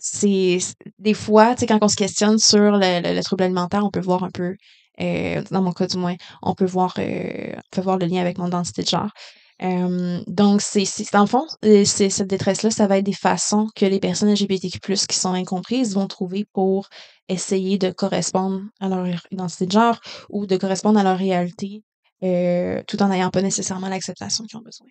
[0.05, 0.59] c'est
[0.99, 3.99] des fois, tu quand on se questionne sur le, le- le trouble alimentaire, on peut
[4.01, 4.55] voir un peu,
[5.01, 8.21] euh, dans mon cas du moins, on peut voir, euh, on peut voir le lien
[8.21, 9.09] avec mon identité de genre.
[9.63, 13.85] Euh, donc, c'est, c'est, le fond, euh, cette détresse-là, ça va être des façons que
[13.85, 16.87] les personnes LGBTQ+, qui sont incomprises, vont trouver pour
[17.29, 19.99] essayer de correspondre à leur identité de genre
[20.29, 21.83] ou de correspondre à leur réalité,
[22.87, 24.87] tout en n'ayant pas nécessairement l'acceptation qu'ils ont besoin.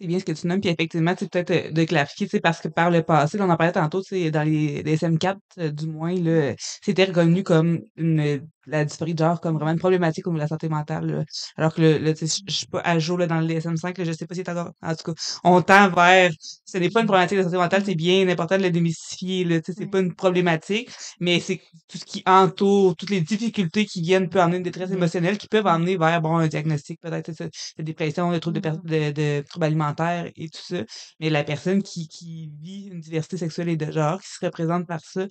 [0.00, 2.60] C'est bien ce que tu nommes, puis effectivement, c'est peut-être euh, de clarifier, c'est parce
[2.60, 5.70] que par le passé, là, on en parlait tantôt, c'est dans les, les SM4, euh,
[5.70, 10.26] du moins, là, c'était reconnu comme une la dysphorie de genre comme vraiment une problématique
[10.26, 11.06] au niveau de la santé mentale.
[11.06, 11.24] Là.
[11.56, 14.26] Alors que le, je suis pas à jour là, dans le DSM-5, là, je sais
[14.26, 14.72] pas si c'est encore.
[14.82, 16.30] En tout cas, on tend vers
[16.64, 19.44] ce n'est pas une problématique de santé mentale, c'est bien important de le démystifier.
[19.44, 20.90] Là, c'est pas une problématique,
[21.20, 24.90] mais c'est tout ce qui entoure, toutes les difficultés qui viennent peut amener une détresse
[24.90, 29.10] émotionnelle qui peuvent amener vers bon un diagnostic, peut-être de dépression, de troubles de, de,
[29.12, 29.89] de, troubles alimentaires
[30.36, 30.82] et tout ça.
[31.18, 34.86] Mais la personne qui, qui vit une diversité sexuelle et de genre, qui se représente
[34.86, 35.26] par ça,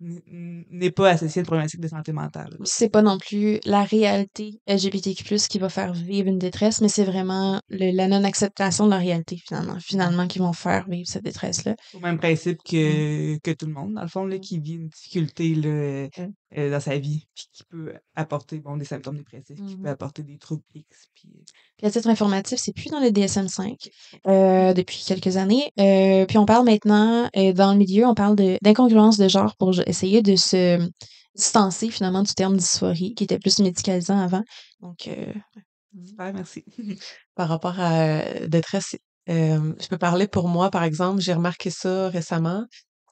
[0.00, 4.60] n'est pas associée à une problématique de santé mentale c'est pas non plus la réalité
[4.66, 9.36] LGBTQ+, qui va faire vivre une détresse, mais c'est vraiment la non-acceptation de la réalité,
[9.36, 11.76] finalement, finalement, qui vont faire vivre cette détresse-là.
[11.94, 14.88] Au même principe que, que tout le monde, dans le fond, là, qui vit une
[14.88, 16.08] difficulté là,
[16.56, 19.86] euh, dans sa vie, puis qui peut apporter bon, des symptômes dépressifs, qui peut mmh
[19.86, 21.08] apporter des troubles X.
[21.14, 21.42] Puis, euh
[21.76, 23.88] puis à titre informatif, c'est plus dans le DSM-5
[24.26, 25.72] euh, depuis quelques années.
[25.78, 29.72] Euh, puis on parle maintenant, dans le milieu, on parle d'incongruence de, de genre pour
[29.86, 30.78] essayer de se
[31.34, 34.42] distancer finalement du terme dysphorie, qui était plus médicalisant avant.
[34.80, 35.32] Donc, euh,
[36.06, 36.64] Super, merci.
[37.34, 38.96] Par rapport à détresse,
[39.28, 42.64] euh, je peux parler pour moi, par exemple, j'ai remarqué ça récemment.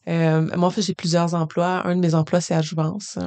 [0.09, 1.86] Euh, moi, en fait, j'ai plusieurs emplois.
[1.86, 3.18] Un de mes emplois, c'est à Jouvence.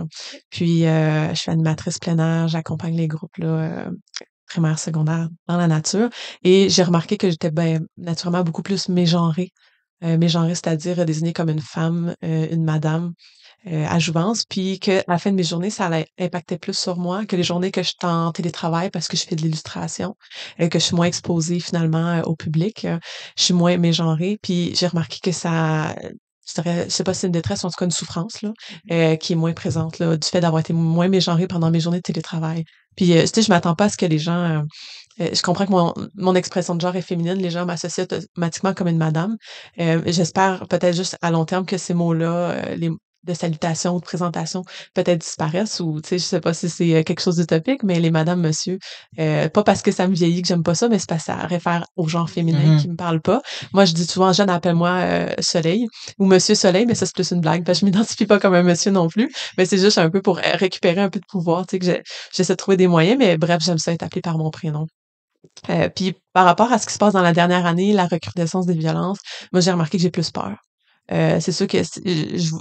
[0.49, 3.89] Puis, euh, je suis animatrice plein air, j'accompagne les groupes là,
[4.47, 6.09] primaires, secondaires dans la nature.
[6.43, 9.51] Et j'ai remarqué que j'étais ben, naturellement beaucoup plus mégenrée.
[10.03, 13.13] Euh, mégenrée, c'est-à-dire désignée comme une femme, une madame
[13.67, 17.25] euh, à Jouvence, puis qu'à la fin de mes journées, ça impacter plus sur moi
[17.25, 20.15] que les journées que je suis en télétravail parce que je fais de l'illustration,
[20.59, 22.99] que je suis moins exposée finalement euh, au public, euh,
[23.35, 25.95] je suis moins mégenrée, puis j'ai remarqué que ça
[26.45, 28.49] sais pas si c'est une détresse, en tout cas une souffrance, là,
[28.89, 31.99] mmh qui est moins présente, là, du fait d'avoir été moins mégenrée pendant mes journées
[31.99, 32.63] de télétravail.
[32.95, 34.63] Puis, tu sais, je m'attends pas à ce que les gens,
[35.19, 38.87] je comprends que mon, mon expression de genre est féminine, les gens m'associent automatiquement comme
[38.87, 39.35] une madame.
[39.77, 42.89] J'espère peut-être juste à long terme que ces mots-là, les,
[43.25, 44.63] de salutation ou de présentation
[44.93, 47.99] peut-être disparaissent ou tu sais je sais pas si c'est euh, quelque chose d'utopique mais
[47.99, 48.79] les madame monsieur
[49.19, 51.33] euh, pas parce que ça me vieillit que j'aime pas ça mais c'est parce que
[51.33, 52.81] ça réfère au genre féminin mm-hmm.
[52.81, 53.41] qui me parle pas
[53.73, 55.87] moi je dis souvent jeune appelle-moi euh, soleil
[56.19, 58.53] ou monsieur soleil mais ça c'est plus une blague parce que je m'identifie pas comme
[58.53, 61.65] un monsieur non plus mais c'est juste un peu pour récupérer un peu de pouvoir
[61.65, 62.03] tu sais que
[62.33, 64.87] j'essaie de trouver des moyens mais bref j'aime ça être appelé par mon prénom
[65.95, 68.73] puis par rapport à ce qui se passe dans la dernière année, la recrudescence des
[68.73, 69.19] violences,
[69.51, 70.57] moi j'ai remarqué que j'ai plus peur.
[71.11, 71.77] Euh, c'est sûr que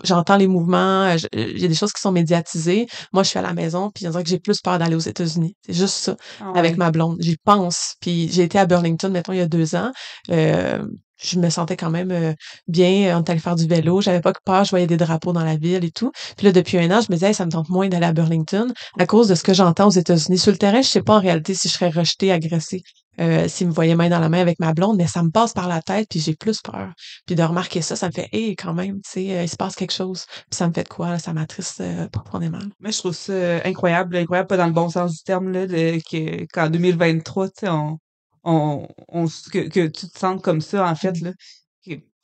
[0.04, 2.86] j'entends les mouvements, il y a des choses qui sont médiatisées.
[3.12, 4.98] Moi, je suis à la maison, puis on dirait que j'ai plus peur d'aller aux
[4.98, 5.56] États-Unis.
[5.64, 7.16] C'est juste ça, ah avec ma blonde.
[7.20, 7.94] J'y pense.
[8.00, 9.92] Puis j'ai été à Burlington, mettons, il y a deux ans.
[10.30, 10.84] Euh,
[11.22, 12.34] je me sentais quand même euh,
[12.68, 13.16] bien.
[13.16, 14.00] On est allé faire du vélo.
[14.00, 14.64] J'avais pas peur.
[14.64, 16.12] Je voyais des drapeaux dans la ville et tout.
[16.36, 18.72] Puis là, depuis un an, je me disais, ça me tente moins d'aller à Burlington
[18.98, 20.38] à cause de ce que j'entends aux États-Unis.
[20.38, 22.82] Sur le terrain, je sais pas en réalité si je serais rejetée, agressée,
[23.20, 25.52] euh, s'il me voyait main dans la main avec ma blonde, mais ça me passe
[25.52, 26.92] par la tête, puis j'ai plus peur.
[27.26, 29.56] Puis de remarquer ça, ça me fait, hé, quand même, tu sais, euh, il se
[29.56, 30.24] passe quelque chose.
[30.26, 31.18] Puis ça me fait de quoi?
[31.18, 32.58] Ça m'attriste euh, profondément.
[32.80, 33.32] Mais je trouve ça
[33.64, 37.68] incroyable, incroyable, pas dans le bon sens du terme, là, que, qu'en 2023, tu sais,
[37.68, 37.98] on,
[38.44, 41.32] on, on, que, que tu te sens comme ça, en fait, là,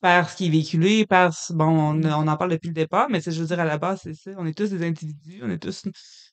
[0.00, 3.20] par ce qui est véhiculé, par, bon, on, on en parle depuis le départ, mais
[3.20, 5.58] je veux dire, à la base, c'est ça, on est tous des individus, on est
[5.58, 5.84] tous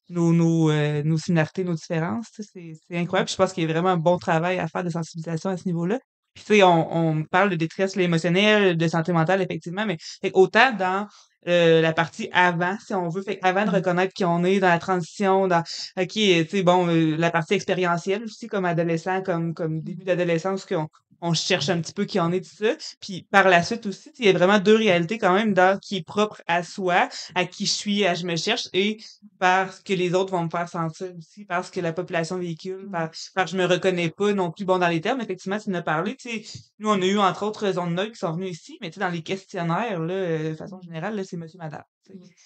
[0.09, 2.43] nos, nos, euh, nos similarités, nos différences, c'est,
[2.87, 5.49] c'est incroyable, je pense qu'il y a vraiment un bon travail à faire de sensibilisation
[5.49, 5.99] à ce niveau-là.
[6.33, 9.97] Puis, tu sais, on, on parle de détresse émotionnelle, de santé mentale, effectivement, mais
[10.33, 11.07] autant dans
[11.47, 13.21] euh, la partie avant, si on veut.
[13.21, 13.75] Fait avant de mmh.
[13.75, 15.63] reconnaître qui on est dans la transition, dans
[15.97, 20.65] OK, tu sais, bon, euh, la partie expérientielle aussi, comme adolescent, comme, comme début d'adolescence,
[20.65, 20.87] qu'on
[21.21, 22.75] on cherche un petit peu qui en est tout ça.
[22.99, 25.97] Puis par la suite aussi, il y a vraiment deux réalités quand même dans qui
[25.97, 28.97] est propre à soi, à qui je suis, à je me cherche, et
[29.39, 33.09] parce que les autres vont me faire sentir aussi, parce que la population véhicule, par,
[33.35, 35.21] parce que je me reconnais pas non plus bon dans les termes.
[35.21, 38.13] Effectivement, tu en as parlé, tu sais, nous on a eu entre autres zones neutres
[38.13, 41.37] qui sont venus ici, mais dans les questionnaires, là, euh, de façon générale, là, c'est
[41.37, 41.83] monsieur, madame.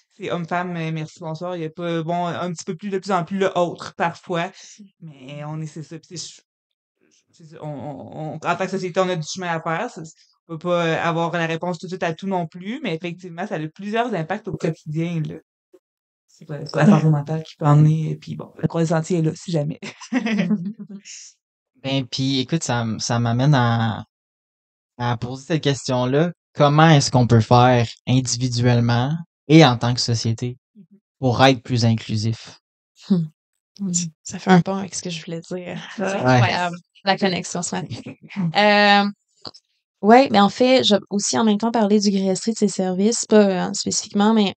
[0.10, 1.56] C'est homme-femme, merci, bonsoir.
[1.56, 3.94] Il y a pas, bon, un petit peu plus, de plus en plus le autre,
[3.96, 4.52] parfois.
[5.00, 5.98] Mais on est, c'est ça
[7.62, 9.90] on, on, en tant que société, on a du chemin à faire.
[10.48, 12.96] On peut pas euh, avoir la réponse tout de suite à tout non plus, mais
[12.96, 15.22] effectivement, ça a plusieurs impacts au quotidien.
[15.26, 15.36] Là.
[16.28, 19.52] C'est la santé mentale qui peut emmener, puis bon, le croix sentier est là, si
[19.52, 19.80] jamais.
[21.84, 24.06] ben, puis écoute, ça, ça m'amène à,
[24.98, 26.32] à poser cette question-là.
[26.54, 29.16] Comment est-ce qu'on peut faire individuellement
[29.48, 30.58] et en tant que société
[31.20, 32.60] pour être plus inclusif?
[33.10, 33.28] Hmm.
[34.24, 35.82] Ça fait un pont avec ce que je voulais dire.
[35.96, 36.76] C'est incroyable.
[37.04, 37.76] La connexion ce.
[37.76, 39.10] Euh,
[40.02, 43.26] ouais, mais en fait, j'ai aussi en même temps parlé du Gréestrie de ses services,
[43.26, 44.54] pas euh, spécifiquement, mais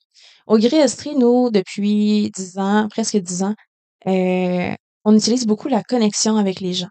[0.46, 3.54] au Gréestrie, nous, depuis dix ans, presque dix ans,
[4.06, 4.74] euh,
[5.04, 6.90] on utilise beaucoup la connexion avec les gens.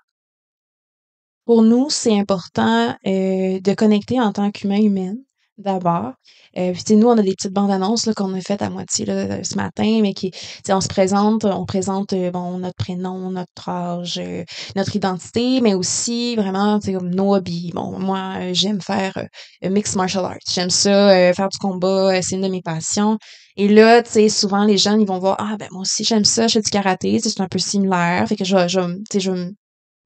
[1.45, 5.18] Pour nous, c'est important de connecter en tant qu'humain humaine
[5.58, 6.14] d'abord.
[6.58, 9.43] Euh, puis nous, on a des petites bandes annonces qu'on a faites à moitié là,
[9.43, 10.32] ce matin, mais qui,
[10.70, 14.43] on se présente, on présente euh, bon notre prénom, notre âge, euh,
[14.76, 17.72] notre identité, mais aussi vraiment comme nos hobbies.
[17.74, 19.28] Bon, moi, j'aime faire
[19.64, 20.38] mixed martial arts.
[20.49, 23.18] J'aime ça, faire du combat, c'est une de mes passions.
[23.56, 26.26] Et là, tu sais, souvent les jeunes, ils vont voir Ah ben moi aussi j'aime
[26.26, 28.28] ça, je fais du karaté, c'est un peu similaire.
[28.28, 28.80] Fait que je, je,
[29.20, 29.51] je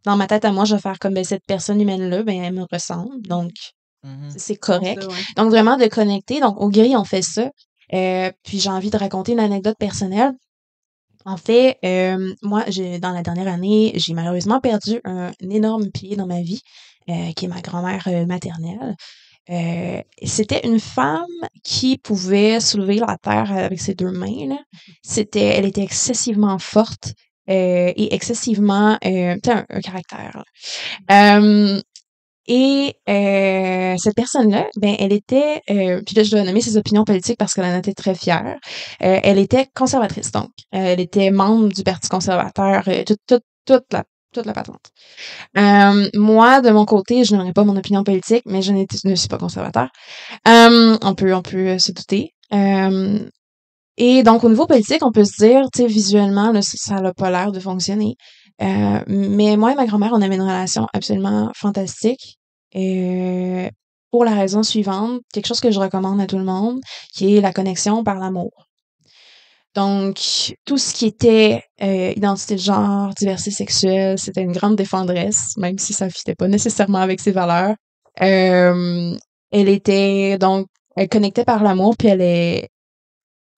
[0.04, 2.54] dans ma tête à moi, je vais faire comme ben, cette personne humaine-là, ben elle
[2.54, 3.22] me ressemble.
[3.28, 3.52] Donc
[4.04, 5.06] Mmh c'est correct.
[5.36, 6.40] Donc, vraiment de connecter.
[6.40, 7.50] Donc, au gris, on fait ça.
[7.94, 10.34] Euh, puis, j'ai envie de raconter une anecdote personnelle.
[11.26, 12.64] En fait, euh, moi,
[13.02, 16.62] dans la dernière année, j'ai malheureusement perdu un, énorme pied dans ma vie,
[17.10, 18.96] euh, qui est ma grand-mère maternelle.
[20.24, 21.26] c'était une femme
[21.64, 24.48] qui pouvait soulever la terre avec ses deux mains.
[24.48, 24.60] Là.
[25.04, 27.14] C'était, elle était excessivement forte
[27.50, 30.44] et excessivement, un, un, caractère.
[32.48, 37.04] Et euh, cette personne-là, ben, elle était, euh, puis là, je dois nommer ses opinions
[37.04, 38.58] politiques parce qu'elle en était très fière.
[39.04, 40.52] Euh, elle était conservatrice, donc.
[40.72, 44.92] elle était membre du Parti conservateur, toute, toute, toute la toute la patente.
[46.14, 49.38] moi, de mon côté, je n'aurais pas mon opinion politique, mais je, ne suis pas
[49.38, 49.90] conservateur.
[50.46, 52.34] on peut, on peut se douter.
[53.98, 57.14] et donc, au niveau politique, on peut se dire, tu sais, visuellement, là, ça n'a
[57.14, 58.16] pas l'air de fonctionner.
[58.60, 62.38] Mais moi et ma grand-mère, on avait une relation absolument fantastique.
[62.74, 63.70] Et
[64.12, 66.80] pour la raison suivante, quelque chose que je recommande à tout le monde,
[67.14, 68.52] qui est la connexion par l'amour.
[69.76, 75.56] Donc, tout ce qui était euh, identité de genre, diversité sexuelle, c'était une grande défendresse,
[75.58, 77.76] même si ça ne fitait pas nécessairement avec ses valeurs.
[78.22, 79.16] Euh,
[79.52, 82.70] elle était donc, elle connectait par l'amour, puis elle est,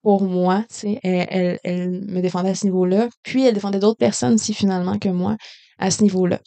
[0.02, 3.10] pour moi, tu sais, elle, elle, elle, me défendait à ce niveau-là.
[3.24, 5.36] Puis elle défendait d'autres personnes aussi finalement que moi
[5.80, 6.40] à ce niveau-là.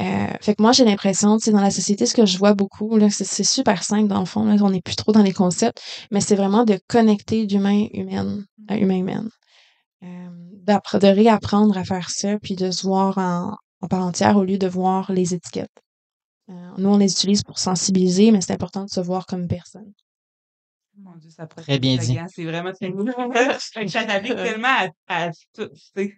[0.00, 2.54] Euh, fait que moi, j'ai l'impression, tu sais, dans la société, ce que je vois
[2.54, 5.32] beaucoup, là, c'est super simple dans le fond, là, on n'est plus trop dans les
[5.32, 5.80] concepts,
[6.12, 9.28] mais c'est vraiment de connecter d'humain humaine à humain humaine.
[10.04, 10.28] Euh,
[10.66, 14.58] de réapprendre à faire ça, puis de se voir en, en part entière au lieu
[14.58, 15.82] de voir les étiquettes.
[16.48, 19.92] Euh, nous, on les utilise pour sensibiliser, mais c'est important de se voir comme personne.
[20.98, 22.18] Mon Dieu, ça Très bien dit.
[22.28, 22.86] C'est vraiment ça
[23.88, 24.68] s'applique tellement
[25.08, 25.68] à, à tout.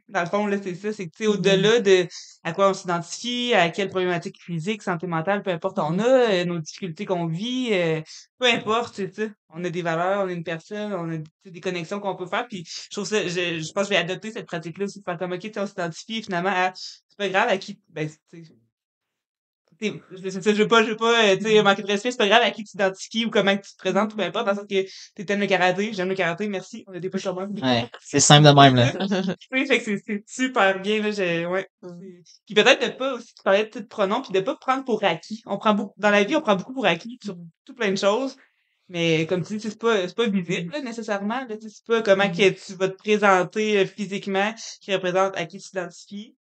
[0.09, 0.93] Dans le fond, là, c'est ça.
[0.93, 2.07] C'est que, au-delà de
[2.45, 6.45] à quoi on s'identifie, à quelle problématique physique, santé mentale, peu importe on a, euh,
[6.45, 8.01] nos difficultés qu'on vit, euh,
[8.39, 9.25] peu importe, c'est ça.
[9.51, 12.47] On a des valeurs, on est une personne, on a des connexions qu'on peut faire.
[12.47, 15.05] Puis, je trouve ça, je, je pense que je vais adopter cette pratique-là aussi, de
[15.05, 18.09] faire comme, OK, on s'identifie finalement à, c'est pas grave à qui, ben,
[19.81, 22.43] je veux pas, je veux pas, euh, tu sais, manquer de respect, c'est pas grave
[22.43, 24.67] à qui tu t'identifies ou comment tu te présentes, ou peu importe, dans le sens
[24.67, 27.53] que tu aimes le karaté, j'aime le karaté, merci, on a des poches sur même.
[27.63, 28.93] Ouais, c'est simple de même, là.
[29.53, 31.69] oui, fait que c'est super bien, là, j'ai, ouais.
[32.47, 35.43] Puis peut-être de pas aussi, tu parlais de pronoms, puis de pas prendre pour acquis.
[35.47, 37.99] On prend beaucoup, dans la vie, on prend beaucoup pour acquis sur tout plein de
[37.99, 38.37] choses.
[38.89, 42.31] Mais comme tu dis, c'est pas, c'est pas visible, là, nécessairement, là, c'est pas comment
[42.31, 46.35] que tu vas te présenter euh, physiquement qui représente à qui tu t'identifies.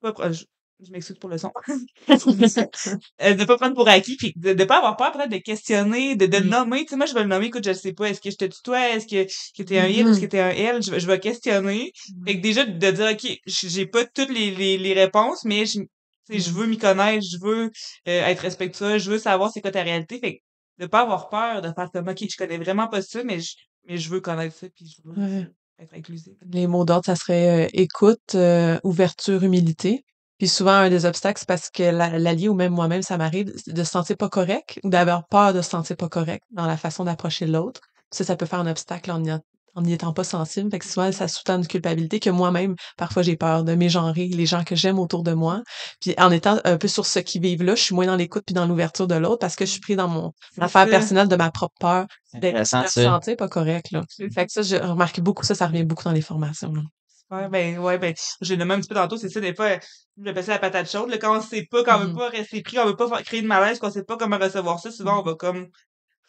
[0.00, 0.44] Pas, je
[0.90, 1.52] m'excuse pour le son.
[2.08, 6.16] euh, de pas prendre pour acquis, puis de, de pas avoir peur peut-être de questionner,
[6.16, 6.48] de, de le mm.
[6.48, 6.84] nommer.
[6.84, 8.44] Tu sais, moi, je vais le nommer, écoute, je sais pas, est-ce que je te
[8.44, 11.18] tutoie, est-ce que, que t'es un il, est-ce que t'es un elle, je, je vais
[11.18, 11.92] questionner.
[12.08, 12.26] Mm.
[12.26, 15.80] Fait que déjà, de dire, OK, j'ai pas toutes les, les, les réponses, mais je,
[16.28, 16.54] je mm.
[16.54, 17.70] veux m'y connaître, je veux euh,
[18.06, 20.18] être respectueux, je veux savoir c'est quoi ta réalité.
[20.18, 20.40] Fait que
[20.78, 23.54] de pas avoir peur de faire comme, OK, je connais vraiment pas ça, mais je,
[23.88, 25.46] mais je veux connaître ça, puis je veux
[25.78, 26.34] être inclusif.
[26.50, 30.04] Les mots d'ordre, ça serait euh, écoute, euh, ouverture, humilité.
[30.38, 33.84] Puis souvent, un des obstacles, c'est parce que l'allié ou même moi-même, ça m'arrive de
[33.84, 37.04] se sentir pas correct ou d'avoir peur de se sentir pas correct dans la façon
[37.04, 37.80] d'approcher l'autre.
[38.10, 40.70] Ça, ça peut faire un obstacle en n'y étant pas sensible.
[40.70, 44.46] Fait que souvent, ça sous-tend une culpabilité que moi-même, parfois, j'ai peur de mégenrer les
[44.46, 45.62] gens que j'aime autour de moi.
[46.00, 48.44] Puis en étant un peu sur ce qui vivent là, je suis moins dans l'écoute
[48.46, 51.36] puis dans l'ouverture de l'autre parce que je suis pris dans mon affaire personnelle de
[51.36, 53.90] ma propre peur d'être sentir pas correct.
[53.90, 54.02] Là.
[54.34, 56.72] Fait que ça, j'ai remarqué beaucoup ça, ça revient beaucoup dans les formations.
[56.72, 56.82] Là.
[57.30, 59.78] Ouais, ben, ouais, ben, j'ai le même un petit peu tantôt, c'est ça, des fois,
[60.16, 62.16] je vais passer la patate chaude, là, quand on sait pas, quand on veut mmh
[62.16, 64.92] pas rester pris, on veut pas créer de malaise, qu'on sait pas comment recevoir ça,
[64.92, 65.66] souvent, on va comme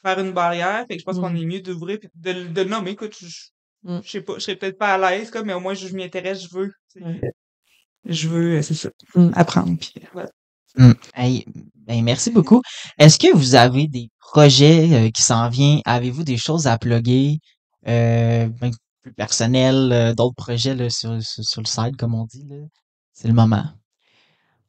[0.02, 1.38] faire une barrière, fait que je pense qu'on mmh.
[1.38, 3.28] est mieux d'ouvrir pis de, de le nommer, écoute, je,
[3.84, 4.00] mmh.
[4.04, 5.94] je sais pas, je serais peut-être pas à l'aise, comme, mais au moins, je, je
[5.94, 6.72] m'y intéresse, je veux,
[8.06, 8.90] je veux, euh, c'est ça,
[9.36, 9.78] apprendre,
[10.14, 10.30] voilà.
[11.16, 11.46] Hey,
[11.76, 12.62] ben merci beaucoup.
[13.00, 15.82] Est-ce que vous avez des projets euh, qui s'en viennent?
[15.86, 17.40] Avez-vous des choses à plugger?
[17.88, 18.72] Euh, ben,
[19.16, 22.46] personnel, euh, d'autres projets là, sur, sur, le site, comme on dit.
[23.14, 23.66] C'est le moment.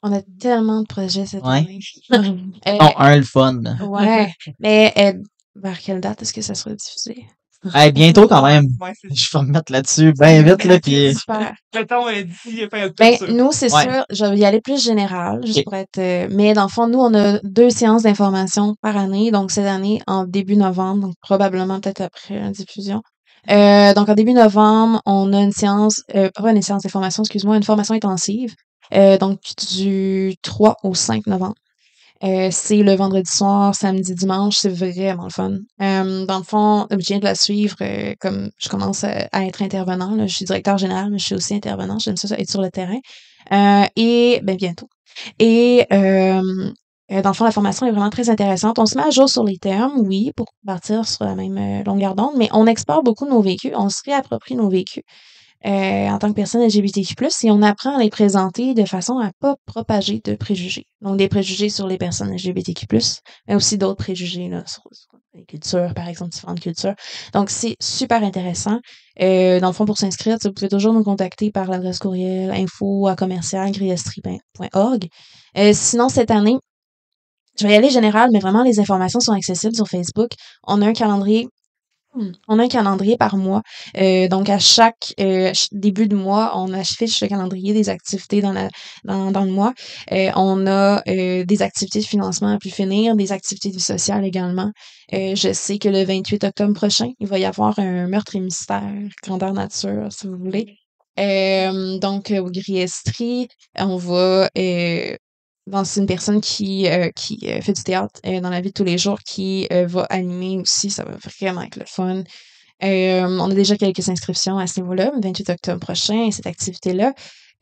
[0.03, 1.59] On a tellement de projets cette Ouais.
[1.59, 1.81] année.
[2.67, 3.61] Euh, Non, un, le fun.
[3.81, 4.33] ouais.
[4.61, 5.13] Mais euh,
[5.57, 7.27] vers quelle date est-ce que ça sera diffusé?
[7.75, 8.67] Hey, bientôt quand même.
[8.81, 11.55] Ouais, Je vais me mettre là-dessus bien vite, là, puis Super.
[12.99, 13.83] Ben, nous, c'est Ouais.
[13.83, 15.99] sûr, je vais y aller plus général, juste pour être.
[15.99, 19.31] euh, mais dans le fond, nous, on a deux séances d'information par année.
[19.31, 23.03] Donc, cette année, en début novembre, donc probablement peut-être après la diffusion.
[23.51, 27.57] Euh, donc, en début novembre, on a une séance, euh, pas une séance d'information, excuse-moi,
[27.57, 28.55] une formation intensive.
[28.95, 29.41] Euh, donc,
[29.71, 31.55] du 3 au 5 novembre.
[32.25, 35.53] Euh, c'est le vendredi soir, samedi, dimanche, c'est vraiment le fun.
[35.81, 39.63] Euh, dans le fond, je viens de la suivre euh, comme je commence à, être
[39.63, 40.17] intervenant.
[40.17, 40.27] là.
[40.27, 41.99] Je suis directeur général, mais je suis aussi intervenant.
[42.01, 42.99] J'aime ça, être sur le terrain.
[43.97, 44.89] Et ben bientôt.
[45.39, 46.73] Et euh,
[47.11, 48.79] euh, dans le fond, la formation est vraiment très intéressante.
[48.79, 51.83] On se met à jour sur les termes, oui, pour partir sur la même euh,
[51.85, 55.03] longueur d'onde, mais on exporte beaucoup nos vécus, on se réapproprie nos vécus
[55.67, 59.31] euh, en tant que personne LGBTQ+, et on apprend à les présenter de façon à
[59.41, 60.85] pas propager de préjugés.
[61.01, 62.87] Donc, des préjugés sur les personnes LGBTQ+,
[63.49, 64.83] mais aussi d'autres préjugés là, sur,
[65.35, 66.95] les cultures, par exemple, différentes cultures.
[67.33, 68.81] Donc, c'est super intéressant.
[69.19, 73.17] Dans le fond, pour s'inscrire, vous pouvez toujours nous contacter par l'adresse courriel info à
[73.17, 73.73] commercial
[75.73, 76.57] sinon, cette année,
[77.59, 80.31] je vais y aller général, mais vraiment, les informations sont accessibles sur Facebook.
[80.67, 81.49] On a un calendrier
[82.15, 82.33] Hmm.
[82.49, 83.63] On a un calendrier par mois.
[83.99, 88.53] Euh, donc, à chaque euh, début de mois, on affiche le calendrier des activités dans,
[88.53, 88.69] la,
[89.05, 89.75] dans, dans le mois.
[90.13, 93.81] Euh, on a euh, des activités de financement à plus finir, des activités de vie
[93.81, 94.73] sociale également.
[95.13, 98.41] Euh, je sais que le 28 octobre prochain, il va y avoir un meurtre et
[98.41, 98.83] mystère,
[99.23, 100.77] grandeur nature, si vous voulez.
[101.21, 103.49] Euh, donc, au Griestri,
[103.79, 104.49] on va...
[105.69, 108.71] Bon, c'est une personne qui, euh, qui euh, fait du théâtre euh, dans la vie
[108.71, 110.89] de tous les jours, qui euh, va animer aussi.
[110.89, 111.11] Ça va
[111.41, 112.25] vraiment être le fun.
[112.85, 117.13] Euh, on a déjà quelques inscriptions à ce niveau-là, le 28 octobre prochain, cette activité-là.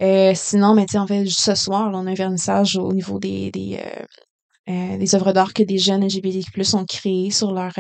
[0.02, 3.50] Euh, sinon, mais sais, en fait, ce soir, on a un vernissage au niveau des,
[3.50, 3.80] des,
[4.68, 7.72] des œuvres d'art que des jeunes LGBTQ+, ont créées sur leur,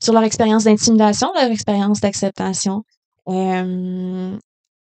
[0.00, 2.84] sur leur expérience d'intimidation, leur expérience d'acceptation.
[3.28, 4.36] Euh,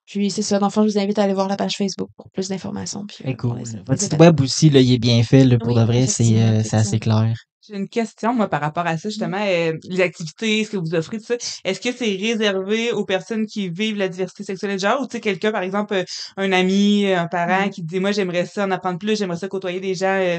[0.07, 2.09] puis c'est ça, dans le fond, je vous invite à aller voir la page Facebook
[2.17, 3.05] pour plus d'informations.
[3.07, 3.59] Puis, euh, cool.
[3.59, 6.07] les- Votre site web aussi, là, il est bien fait, là, pour Oui, de vrai,
[6.07, 7.35] c'est euh, c'est assez clair.
[7.69, 10.95] J'ai une question, moi, par rapport à ça, justement, euh, les activités, ce que vous
[10.95, 11.35] offrez, tout ça.
[11.65, 15.07] Est-ce que c'est réservé aux personnes qui vivent la diversité sexuelle et de genre, ou
[15.09, 16.05] tu sais, quelqu'un, par exemple, euh,
[16.37, 17.71] un ami, un parent Mhm.
[17.71, 20.39] qui dit, moi, j'aimerais ça en apprendre plus, j'aimerais ça côtoyer des gens euh,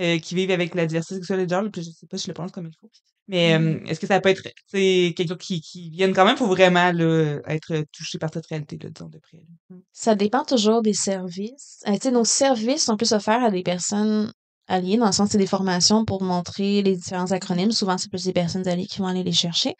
[0.00, 2.24] euh, qui vivent avec la diversité sexuelle et de genre, puis je sais pas si
[2.24, 2.90] je le prononce comme il faut.
[3.28, 3.86] Mais euh, Mhm.
[3.86, 7.84] est-ce que ça peut être, quelqu'un qui, qui vienne quand même pour vraiment, là, être
[7.92, 9.38] touché par cette réalité, là, disons, de près.
[9.70, 9.76] là?
[9.92, 11.82] Ça dépend toujours des services.
[11.88, 14.32] Euh, nos services sont plus offerts à des personnes
[14.68, 17.72] alliées, dans le sens c'est des formations pour montrer les différents acronymes.
[17.72, 19.74] Souvent, c'est plus des personnes alliées qui vont aller les chercher.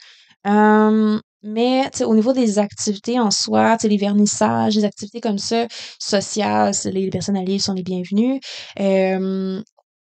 [0.46, 5.66] Euh, mais au niveau des activités en soi, les vernissages, les activités comme ça,
[6.00, 8.40] sociales, les, les personnes alliées sont les bienvenues.
[8.80, 9.62] Euh,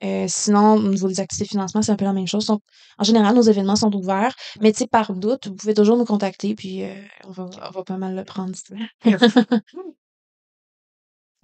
[0.05, 2.46] euh, sinon, au niveau des activités de financement, c'est un peu la même chose.
[2.46, 2.61] Donc,
[2.98, 6.05] en général, nos événements sont ouverts, mais tu sais, par doute, vous pouvez toujours nous
[6.05, 6.94] contacter, puis euh,
[7.26, 8.52] on, va, on va pas mal le prendre.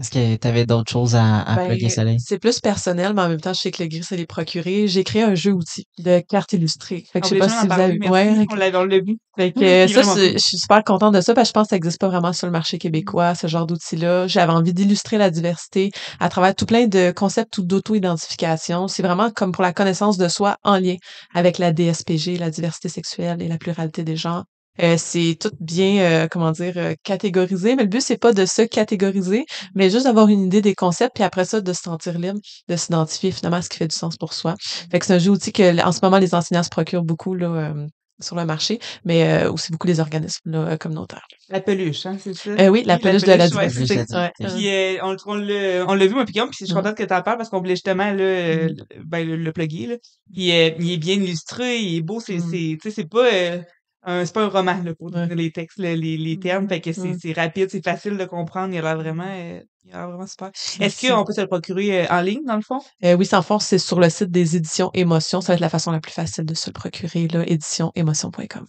[0.01, 2.17] Est-ce que tu avais d'autres choses à, à Ben, plugger, Soleil?
[2.21, 4.89] c'est plus personnel, mais en même temps, je sais que le gris, ça l'est procuré.
[4.89, 7.05] J'ai créé un jeu outil de cartes illustrées.
[7.13, 8.99] Fait que je sais On pas voulait si vous avez, ouais, On l'a, on l'a
[9.01, 9.19] vu.
[9.37, 11.71] Fait que ça, c'est- je suis super contente de ça parce que je pense que
[11.71, 14.27] ça n'existe pas vraiment sur le marché québécois, ce genre d'outils-là.
[14.27, 18.89] J'avais envie d'illustrer la diversité à travers tout plein de concepts ou d'auto-identification.
[18.89, 20.97] C'est vraiment comme pour la connaissance de soi en lien
[21.35, 24.45] avec la DSPG, la diversité sexuelle et la pluralité des genres.
[24.81, 28.47] Euh, c'est tout bien, euh, comment dire, euh, catégorisé, mais le but, c'est pas de
[28.47, 29.45] se catégoriser,
[29.75, 32.77] mais juste d'avoir une idée des concepts, puis après ça, de se sentir libre, de
[32.77, 34.55] s'identifier finalement à ce qui fait du sens pour soi.
[34.91, 37.35] Fait que c'est un jeu outil que, en ce moment, les enseignants se procurent beaucoup,
[37.35, 37.87] là, euh,
[38.23, 41.27] sur le marché, mais euh, aussi beaucoup les organismes là, communautaires.
[41.49, 42.51] La peluche, hein, c'est ça?
[42.51, 44.33] Euh, oui, la peluche de la ouais, Peluche de la Ouais.
[44.37, 44.45] diversité.
[44.47, 46.75] Puis euh, on, on l'a on l'a vu, moi, puis je suis Mhm.
[46.75, 48.77] contente que tu en parles parce qu'on voulait justement là, euh, Mhm.
[48.77, 49.87] le- ben, le, le plugger.
[49.87, 49.97] Là.
[50.33, 52.47] Puis euh, il est bien illustré, il est beau, c'est Mhm.
[52.51, 53.59] c'est tu sais, c'est pas euh,
[54.03, 55.27] un c'est pas un roman là, pour Ouais.
[55.29, 58.73] donner les textes, les, les termes, fait que c'est c'est rapide, c'est facile de comprendre,
[58.73, 60.51] il a l'air vraiment euh, il a l'air vraiment super.
[60.81, 62.81] Est-ce qu'on peut se le procurer euh, en ligne, dans le fond?
[63.05, 65.41] Euh, oui, sans force, c'est sur le site des éditions Émotion.
[65.41, 68.67] Ça va être la façon la plus facile de se le procurer, là, éditionémotion.com.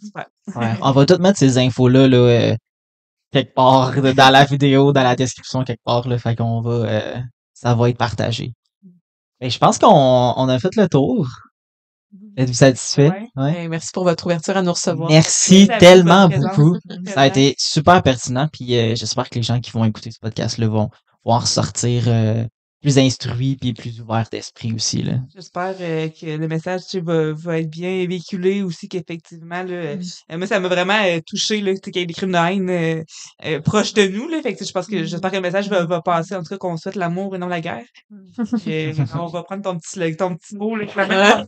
[0.56, 2.56] Ouais, on va tout mettre ces infos-là, là, euh,
[3.32, 6.18] quelque part dans la vidéo, dans la description, quelque part, là.
[6.18, 7.20] Fait qu'on va, euh,
[7.54, 8.52] ça va être partagé.
[9.40, 9.88] Et je pense qu'on
[10.38, 11.28] on a fait le tour.
[12.38, 13.10] Êtes-vous satisfait?
[13.10, 13.44] Ouais.
[13.44, 15.10] Ouais, merci pour votre ouverture à nous recevoir.
[15.10, 16.78] Merci tellement beaucoup.
[17.08, 20.20] Ça a été super pertinent, puis euh, j'espère que les gens qui vont écouter ce
[20.20, 20.90] podcast-là vont,
[21.26, 22.44] vont en ressortir euh,
[22.82, 25.04] plus instruit puis plus ouvert d'esprit aussi.
[25.04, 25.14] Là.
[25.34, 29.98] J'espère euh, que le message va, va être bien véhiculé aussi, qu'effectivement, là, euh,
[30.32, 34.08] moi, ça m'a vraiment euh, touché qu'il y ait des crimes de haine proches de
[34.08, 34.28] nous.
[34.28, 35.06] Là, fait que, je pense que mm.
[35.06, 37.48] j'espère que le message va, va passer, en tout cas, qu'on souhaite l'amour et non
[37.48, 37.86] la guerre.
[38.66, 40.76] et, on va prendre ton petit, ton petit mot.
[40.76, 40.86] Là,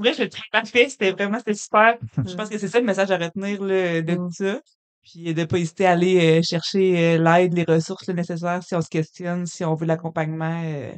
[0.00, 0.88] en vrai, je le trouve parfait.
[0.88, 1.98] C'était vraiment c'était super.
[2.26, 4.60] Je pense que c'est ça le message à retenir là, de tout ça.
[5.02, 8.80] Puis de pas hésiter à aller euh, chercher euh, l'aide, les ressources nécessaires si on
[8.80, 10.62] se questionne, si on veut l'accompagnement.
[10.64, 10.92] Euh.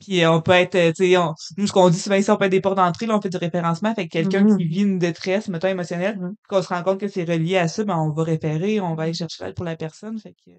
[0.00, 1.18] puis on peut être, tu sais,
[1.58, 3.28] nous ce qu'on dit souvent ici, on peut être des portes d'entrée, là, on fait
[3.28, 4.68] du référencement, fait que quelqu'un qui mm-hmm.
[4.68, 6.34] vit une détresse, mettons émotionnelle, mm-hmm.
[6.48, 9.04] qu'on se rend compte que c'est relié à ça, ben on va référer, on va
[9.04, 10.52] aller chercher l'aide pour la personne, fait que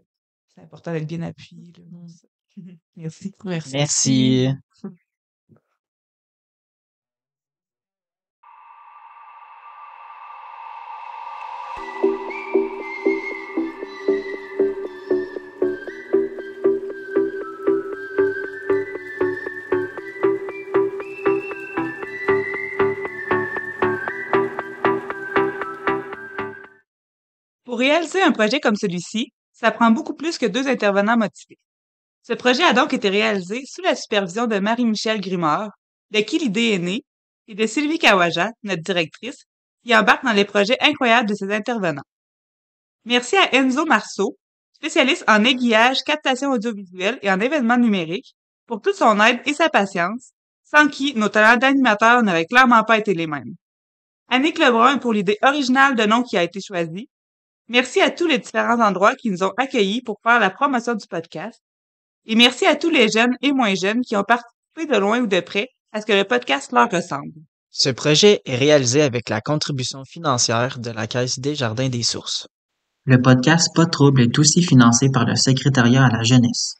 [0.54, 1.74] c'est important d'être bien appuyé.
[1.78, 2.08] Là, mm.
[2.96, 3.34] Merci.
[3.44, 3.72] Merci.
[3.74, 4.50] Merci.
[27.74, 31.57] Pour réaliser un projet comme celui-ci, ça prend beaucoup plus que deux intervenants motivés.
[32.21, 35.71] Ce projet a donc été réalisé sous la supervision de Marie-Michel Grimard,
[36.11, 37.01] de qui l'idée est née,
[37.47, 39.45] et de Sylvie Kawaja, notre directrice,
[39.84, 42.03] qui embarque dans les projets incroyables de ses intervenants.
[43.05, 44.38] Merci à Enzo Marceau,
[44.74, 48.36] spécialiste en aiguillage, captation audiovisuelle et en événements numériques,
[48.67, 52.99] pour toute son aide et sa patience, sans qui nos talents d'animateur n'auraient clairement pas
[52.99, 53.55] été les mêmes.
[54.30, 57.09] Annick Lebrun pour l'idée originale de nom qui a été choisie,
[57.70, 61.07] Merci à tous les différents endroits qui nous ont accueillis pour faire la promotion du
[61.07, 61.61] podcast.
[62.26, 65.28] Et merci à tous les jeunes et moins jeunes qui ont participé de loin ou
[65.28, 67.34] de près à ce que le podcast leur ressemble.
[67.70, 72.47] Ce projet est réalisé avec la contribution financière de la Caisse des Jardins des Sources.
[73.05, 76.76] Le podcast Pas de trouble est aussi financé par le Secrétariat à la jeunesse.